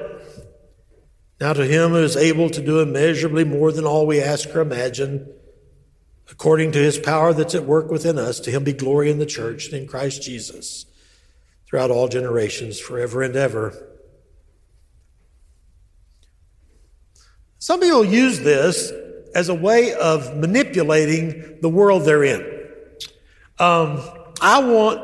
Now 1.40 1.52
to 1.52 1.66
him 1.66 1.90
who 1.90 1.96
is 1.96 2.16
able 2.16 2.48
to 2.50 2.64
do 2.64 2.80
immeasurably 2.80 3.44
more 3.44 3.72
than 3.72 3.84
all 3.84 4.06
we 4.06 4.20
ask 4.20 4.54
or 4.54 4.60
imagine, 4.60 5.32
according 6.30 6.70
to 6.72 6.78
his 6.78 6.98
power 6.98 7.32
that's 7.32 7.54
at 7.56 7.64
work 7.64 7.90
within 7.90 8.18
us, 8.18 8.38
to 8.40 8.50
him 8.52 8.62
be 8.62 8.72
glory 8.72 9.10
in 9.10 9.18
the 9.18 9.26
church 9.26 9.66
and 9.66 9.74
in 9.74 9.88
Christ 9.88 10.22
Jesus 10.22 10.84
throughout 11.66 11.90
all 11.90 12.08
generations, 12.08 12.78
forever 12.78 13.22
and 13.22 13.34
ever. 13.34 13.89
Some 17.60 17.80
people 17.80 18.04
use 18.06 18.40
this 18.40 18.90
as 19.34 19.50
a 19.50 19.54
way 19.54 19.92
of 19.92 20.34
manipulating 20.34 21.58
the 21.60 21.68
world 21.68 22.04
they're 22.04 22.24
in. 22.24 22.40
Um, 23.58 24.00
I 24.40 24.62
want 24.62 25.02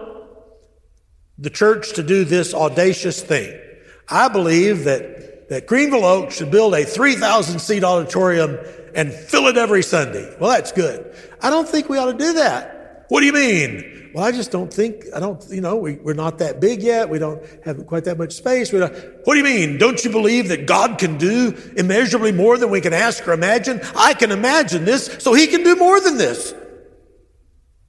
the 1.37 1.51
church 1.51 1.92
to 1.95 2.03
do 2.03 2.25
this 2.25 2.55
audacious 2.55 3.23
thing. 3.23 3.61
I 4.09 4.29
believe 4.29 4.85
that, 4.85 5.51
that 5.51 5.66
Greenville 5.66 6.07
Oaks 6.07 6.38
should 6.38 6.51
build 6.51 6.75
a 6.75 6.85
3,000 6.85 7.59
seat 7.59 7.85
auditorium 7.85 8.59
and 8.95 9.12
fill 9.12 9.49
it 9.49 9.59
every 9.59 9.83
Sunday. 9.83 10.35
Well, 10.40 10.49
that's 10.49 10.73
good. 10.73 11.14
I 11.42 11.51
don't 11.51 11.69
think 11.69 11.90
we 11.90 11.99
ought 11.99 12.12
to 12.12 12.19
do 12.19 12.33
that. 12.35 12.76
What 13.09 13.21
do 13.21 13.27
you 13.27 13.33
mean? 13.33 14.11
Well, 14.14 14.25
I 14.25 14.33
just 14.33 14.51
don't 14.51 14.73
think, 14.73 15.05
I 15.14 15.21
don't, 15.21 15.45
you 15.51 15.61
know, 15.61 15.77
we, 15.77 15.99
are 16.07 16.14
not 16.14 16.38
that 16.38 16.59
big 16.59 16.83
yet. 16.83 17.11
We 17.11 17.19
don't 17.19 17.45
have 17.64 17.87
quite 17.87 18.05
that 18.05 18.16
much 18.16 18.33
space. 18.33 18.73
We 18.73 18.79
don't, 18.79 18.95
what 19.25 19.35
do 19.35 19.38
you 19.38 19.45
mean? 19.45 19.79
Don't 19.79 20.03
you 20.05 20.11
believe 20.11 20.49
that 20.49 20.66
God 20.66 20.99
can 20.99 21.19
do 21.19 21.55
immeasurably 21.77 22.33
more 22.33 22.57
than 22.57 22.71
we 22.71 22.81
can 22.81 22.95
ask 22.95 23.29
or 23.29 23.33
imagine? 23.33 23.81
I 23.95 24.14
can 24.14 24.33
imagine 24.33 24.85
this, 24.85 25.16
so 25.21 25.35
he 25.35 25.47
can 25.47 25.62
do 25.62 25.77
more 25.77 26.01
than 26.01 26.16
this. 26.16 26.55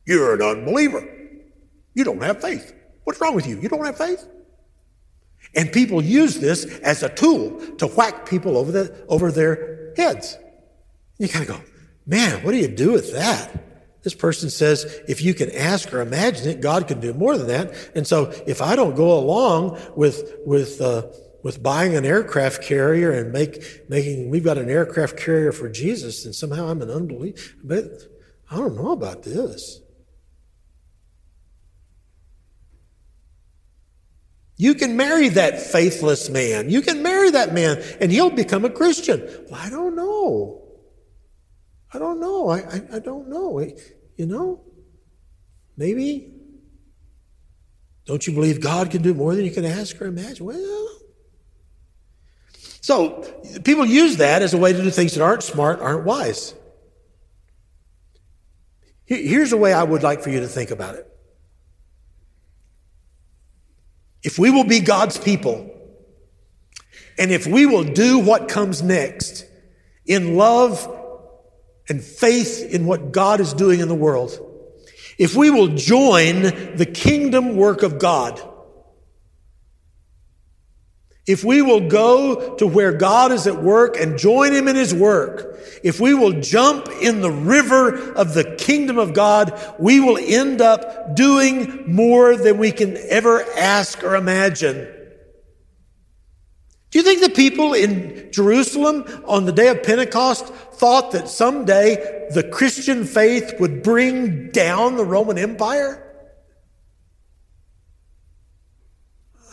You're 0.06 0.36
an 0.36 0.42
unbeliever. 0.42 1.08
You 1.94 2.04
don't 2.04 2.22
have 2.22 2.42
faith. 2.42 2.74
What's 3.06 3.22
wrong 3.22 3.34
with 3.34 3.48
you? 3.48 3.60
You 3.60 3.70
don't 3.70 3.86
have 3.86 3.98
faith? 3.98 4.28
And 5.56 5.72
people 5.72 6.02
use 6.02 6.40
this 6.40 6.66
as 6.80 7.04
a 7.04 7.10
tool 7.10 7.60
to 7.78 7.88
whack 7.88 8.28
people 8.28 8.58
over, 8.58 8.72
the, 8.72 9.06
over 9.08 9.32
their 9.32 9.94
heads. 9.96 10.38
You 11.18 11.30
kind 11.30 11.50
of 11.50 11.56
go, 11.56 11.64
man, 12.06 12.44
what 12.44 12.52
do 12.52 12.58
you 12.58 12.68
do 12.68 12.92
with 12.92 13.14
that? 13.14 13.64
This 14.08 14.16
person 14.16 14.50
says, 14.50 15.02
if 15.06 15.22
you 15.22 15.34
can 15.34 15.52
ask 15.52 15.94
or 15.94 16.00
imagine 16.00 16.48
it, 16.48 16.62
God 16.62 16.88
can 16.88 17.02
do 17.02 17.14
more 17.14 17.38
than 17.38 17.48
that. 17.48 17.92
And 17.94 18.08
so 18.08 18.32
if 18.48 18.62
I 18.62 18.74
don't 18.74 18.96
go 18.96 19.20
along 19.20 19.78
with, 19.98 20.34
with, 20.46 20.80
uh, 20.80 21.08
with 21.44 21.62
buying 21.62 21.94
an 21.94 22.06
aircraft 22.06 22.64
carrier 22.64 23.12
and 23.12 23.34
make, 23.34 23.90
making, 23.90 24.30
we've 24.30 24.46
got 24.46 24.58
an 24.58 24.70
aircraft 24.70 25.18
carrier 25.18 25.52
for 25.52 25.68
Jesus, 25.68 26.24
and 26.24 26.34
somehow 26.34 26.70
I'm 26.70 26.82
an 26.82 26.90
unbeliever. 26.90 27.38
But 27.62 27.84
I 28.50 28.56
don't 28.56 28.78
know 28.78 28.94
about 28.94 29.24
this. 29.24 29.82
You 34.56 34.74
can 34.74 34.96
marry 34.96 35.28
that 35.28 35.62
faithless 35.62 36.30
man. 36.30 36.70
You 36.70 36.82
can 36.82 37.04
marry 37.04 37.32
that 37.32 37.54
man 37.54 37.84
and 38.00 38.10
he'll 38.10 38.30
become 38.30 38.64
a 38.64 38.70
Christian. 38.70 39.20
Well, 39.50 39.60
I 39.62 39.70
don't 39.70 39.98
know. 39.98 40.64
I 41.94 42.00
don't 42.00 42.20
know. 42.20 42.50
I, 42.50 42.60
I, 42.60 42.82
I 42.94 43.00
don't 43.00 43.30
know. 43.30 43.60
You 44.18 44.26
know, 44.26 44.62
maybe. 45.78 46.34
Don't 48.06 48.26
you 48.26 48.34
believe 48.34 48.62
God 48.62 48.90
can 48.90 49.02
do 49.02 49.14
more 49.14 49.36
than 49.36 49.46
you 49.46 49.52
can 49.52 49.66
ask 49.66 50.02
or 50.02 50.06
imagine? 50.06 50.46
Well, 50.46 50.90
so 52.82 53.22
people 53.64 53.86
use 53.86 54.18
that 54.18 54.42
as 54.42 54.54
a 54.54 54.58
way 54.58 54.74
to 54.74 54.82
do 54.82 54.90
things 54.90 55.14
that 55.14 55.24
aren't 55.24 55.44
smart, 55.44 55.82
aren't 55.82 56.06
wise. 56.06 56.56
Here's 59.06 59.54
a 59.54 59.58
way 59.58 59.72
I 59.72 59.84
would 59.84 60.04
like 60.04 60.22
for 60.22 60.30
you 60.30 60.40
to 60.42 60.48
think 60.48 60.72
about 60.72 60.96
it. 60.96 61.08
If 64.24 64.40
we 64.40 64.52
will 64.52 64.66
be 64.66 64.80
God's 64.80 65.18
people, 65.18 65.70
and 67.18 67.32
if 67.32 67.46
we 67.46 67.66
will 67.66 67.84
do 67.84 68.20
what 68.20 68.48
comes 68.48 68.82
next 68.82 69.46
in 70.06 70.36
love 70.36 70.97
and 71.90 72.04
faith 72.04 72.68
in 72.74 72.86
what 72.86 73.12
God 73.12 73.40
is 73.40 73.54
doing 73.54 73.80
in 73.80 73.88
the 73.88 73.96
world, 73.96 74.40
if 75.18 75.36
we 75.36 75.50
will 75.50 75.70
join 75.70 76.42
the 76.42 76.90
kingdom 76.92 77.56
work 77.56 77.84
of 77.84 77.98
God, 77.98 78.42
if 81.26 81.44
we 81.44 81.62
will 81.62 81.90
go 81.90 82.56
to 82.56 82.66
where 82.66 82.94
God 82.94 83.34
is 83.34 83.48
at 83.48 83.62
work 83.62 83.98
and 84.00 84.18
join 84.18 84.54
Him 84.54 84.68
in 84.70 84.78
His 84.78 84.94
work, 84.94 85.60
if 85.84 86.00
we 86.00 86.14
will 86.14 86.40
jump 86.40 86.88
in 87.02 87.22
the 87.22 87.32
river 87.32 88.14
of 88.14 88.34
the 88.34 88.56
kingdom 88.56 88.98
of 88.98 89.14
God, 89.14 89.60
we 89.78 90.00
will 90.00 90.18
end 90.18 90.62
up 90.62 91.16
doing 91.16 91.94
more 91.94 92.38
than 92.38 92.58
we 92.58 92.72
can 92.72 92.96
ever 93.10 93.44
ask 93.58 94.04
or 94.04 94.16
imagine. 94.16 94.88
Do 96.98 97.04
you 97.04 97.08
think 97.08 97.22
the 97.22 97.30
people 97.30 97.76
in 97.76 98.32
Jerusalem 98.32 99.06
on 99.28 99.46
the 99.46 99.52
day 99.52 99.68
of 99.68 99.84
Pentecost 99.84 100.48
thought 100.48 101.12
that 101.12 101.30
someday 101.30 102.28
the 102.32 102.42
Christian 102.42 103.06
faith 103.06 103.54
would 103.60 103.84
bring 103.84 104.50
down 104.50 104.96
the 104.96 105.06
Roman 105.06 105.38
Empire? 105.38 106.04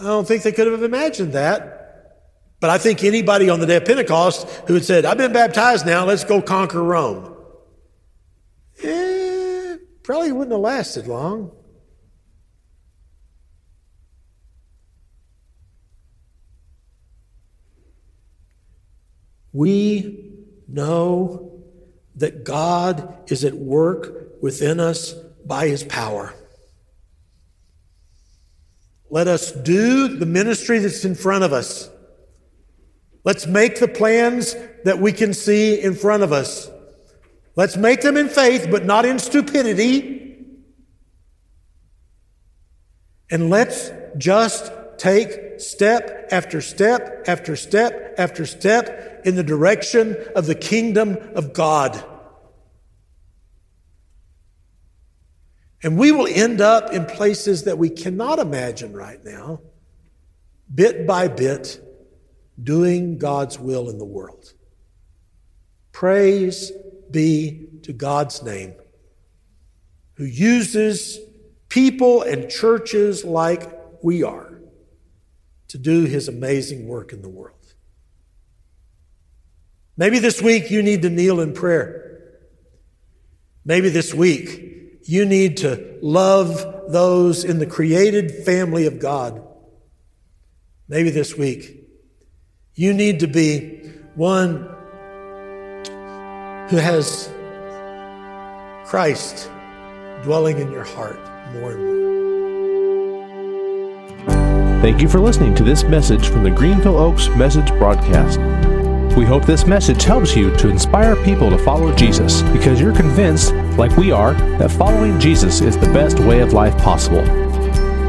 I 0.00 0.04
don't 0.04 0.26
think 0.26 0.42
they 0.42 0.52
could 0.52 0.68
have 0.68 0.83
imagined 0.83 1.35
that. 1.35 2.22
But 2.61 2.70
I 2.70 2.78
think 2.78 3.04
anybody 3.04 3.50
on 3.50 3.61
the 3.61 3.66
day 3.66 3.76
of 3.76 3.85
Pentecost 3.85 4.48
who 4.66 4.72
had 4.72 4.87
said, 4.87 5.04
I've 5.04 5.18
been 5.18 5.35
baptized 5.35 5.85
now, 5.85 6.07
let's 6.07 6.24
go 6.24 6.40
conquer 6.40 6.83
Rome, 6.83 7.37
eh, 8.83 9.76
probably 10.02 10.33
wouldn't 10.33 10.52
have 10.52 10.62
lasted 10.62 11.07
long. 11.07 11.52
We 19.55 20.33
know 20.69 21.62
that 22.17 22.45
God 22.45 23.31
is 23.31 23.45
at 23.45 23.55
work 23.55 24.43
within 24.43 24.81
us 24.81 25.14
by 25.47 25.69
his 25.69 25.83
power. 25.85 26.35
Let 29.09 29.29
us 29.29 29.53
do 29.53 30.09
the 30.09 30.27
ministry 30.27 30.81
that's 30.81 31.05
in 31.05 31.14
front 31.14 31.45
of 31.45 31.53
us. 31.53 31.88
Let's 33.23 33.47
make 33.47 33.79
the 33.79 33.88
plans 33.88 34.57
that 34.85 34.99
we 34.99 35.12
can 35.12 35.33
see 35.33 35.81
in 35.81 35.95
front 35.95 36.23
of 36.25 36.33
us. 36.33 36.69
Let's 37.57 37.77
make 37.77 38.03
them 38.03 38.17
in 38.17 38.29
faith, 38.29 38.67
but 38.71 38.85
not 38.85 39.05
in 39.05 39.19
stupidity. 39.19 40.45
And 43.31 43.51
let's 43.51 43.90
just 44.19 44.71
take 44.98 45.61
step 45.61 46.28
after 46.30 46.61
step 46.61 47.24
after 47.26 47.57
step 47.57 48.14
after 48.18 48.46
step 48.46 49.22
in 49.24 49.37
the 49.37 49.42
direction 49.42 50.16
of 50.35 50.46
the 50.46 50.54
kingdom 50.54 51.16
of 51.35 51.52
God. 51.52 52.02
And 55.83 55.98
we 55.98 56.12
will 56.12 56.26
end 56.26 56.61
up 56.61 56.92
in 56.92 57.04
places 57.04 57.64
that 57.64 57.76
we 57.76 57.90
cannot 57.90 58.38
imagine 58.38 58.94
right 58.94 59.22
now, 59.22 59.61
bit 60.74 61.07
by 61.07 61.28
bit, 61.28 61.80
doing 62.62 63.18
God's 63.18 63.59
will 63.59 63.90
in 63.90 63.98
the 63.98 64.04
world. 64.04 64.54
Praise 65.92 66.72
be 67.11 67.66
to 67.83 67.92
God's 67.92 68.42
name, 68.42 68.74
who 70.14 70.24
uses 70.24 71.18
people 71.68 72.22
and 72.22 72.50
churches 72.50 73.24
like 73.24 73.70
we 74.02 74.22
are 74.22 74.54
to 75.74 75.78
do 75.78 76.04
his 76.04 76.28
amazing 76.28 76.87
work 76.87 77.12
in 77.12 77.20
the 77.20 77.28
world. 77.28 77.74
Maybe 79.96 80.20
this 80.20 80.40
week 80.40 80.70
you 80.70 80.84
need 80.84 81.02
to 81.02 81.10
kneel 81.10 81.40
in 81.40 81.52
prayer. 81.52 82.37
Maybe 83.64 83.88
this 83.88 84.14
week 84.14 85.00
you 85.02 85.24
need 85.24 85.56
to 85.56 85.98
love 86.00 86.92
those 86.92 87.42
in 87.42 87.58
the 87.58 87.66
created 87.66 88.44
family 88.44 88.87
of 88.87 89.00
God. 89.00 89.44
Maybe 90.88 91.10
this 91.10 91.37
week, 91.37 91.88
you 92.76 92.94
need 92.94 93.18
to 93.18 93.26
be 93.26 93.90
one 94.14 94.68
who 96.68 96.76
has 96.76 97.28
Christ 98.87 99.50
dwelling 100.22 100.58
in 100.58 100.70
your 100.70 100.84
heart 100.84 101.18
more 101.52 101.72
and 101.72 101.84
more. 101.84 102.13
Thank 104.85 105.01
you 105.01 105.09
for 105.09 105.18
listening 105.18 105.55
to 105.55 105.64
this 105.64 105.83
message 105.83 106.29
from 106.29 106.42
the 106.42 106.51
Greenville 106.51 106.99
Oaks 106.99 107.31
Message 107.31 107.68
Broadcast. 107.79 108.38
We 109.16 109.25
hope 109.25 109.47
this 109.47 109.64
message 109.66 110.03
helps 110.05 110.37
you 110.37 110.55
to 110.59 110.68
inspire 110.68 111.16
people 111.25 111.49
to 111.49 111.57
follow 111.57 111.94
Jesus 111.94 112.42
because 112.42 112.83
you're 112.83 112.94
convinced, 112.94 113.55
like 113.79 113.97
we 113.97 114.12
are, 114.12 114.35
that 114.59 114.70
following 114.70 115.18
Jesus 115.18 115.62
is 115.62 115.79
the 115.79 115.87
best 115.87 116.18
way 116.18 116.40
of 116.40 116.53
life 116.53 116.77
possible. 116.77 117.23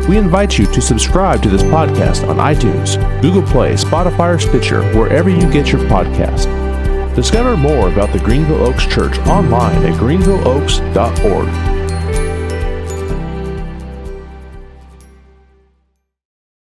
We 0.09 0.17
invite 0.17 0.59
you 0.59 0.65
to 0.65 0.81
subscribe 0.81 1.41
to 1.43 1.49
this 1.49 1.63
podcast 1.63 2.27
on 2.27 2.39
iTunes, 2.39 2.99
Google 3.21 3.43
Play, 3.43 3.75
Spotify, 3.75 4.35
or 4.35 4.39
Stitcher, 4.39 4.83
wherever 4.99 5.29
you 5.29 5.49
get 5.49 5.71
your 5.71 5.79
podcast. 5.83 6.45
Discover 7.15 7.55
more 7.55 7.87
about 7.87 8.11
the 8.11 8.19
Greenville 8.19 8.67
Oaks 8.67 8.85
Church 8.85 9.17
online 9.19 9.81
at 9.85 9.93
greenvilleoaks.org. 9.93 11.74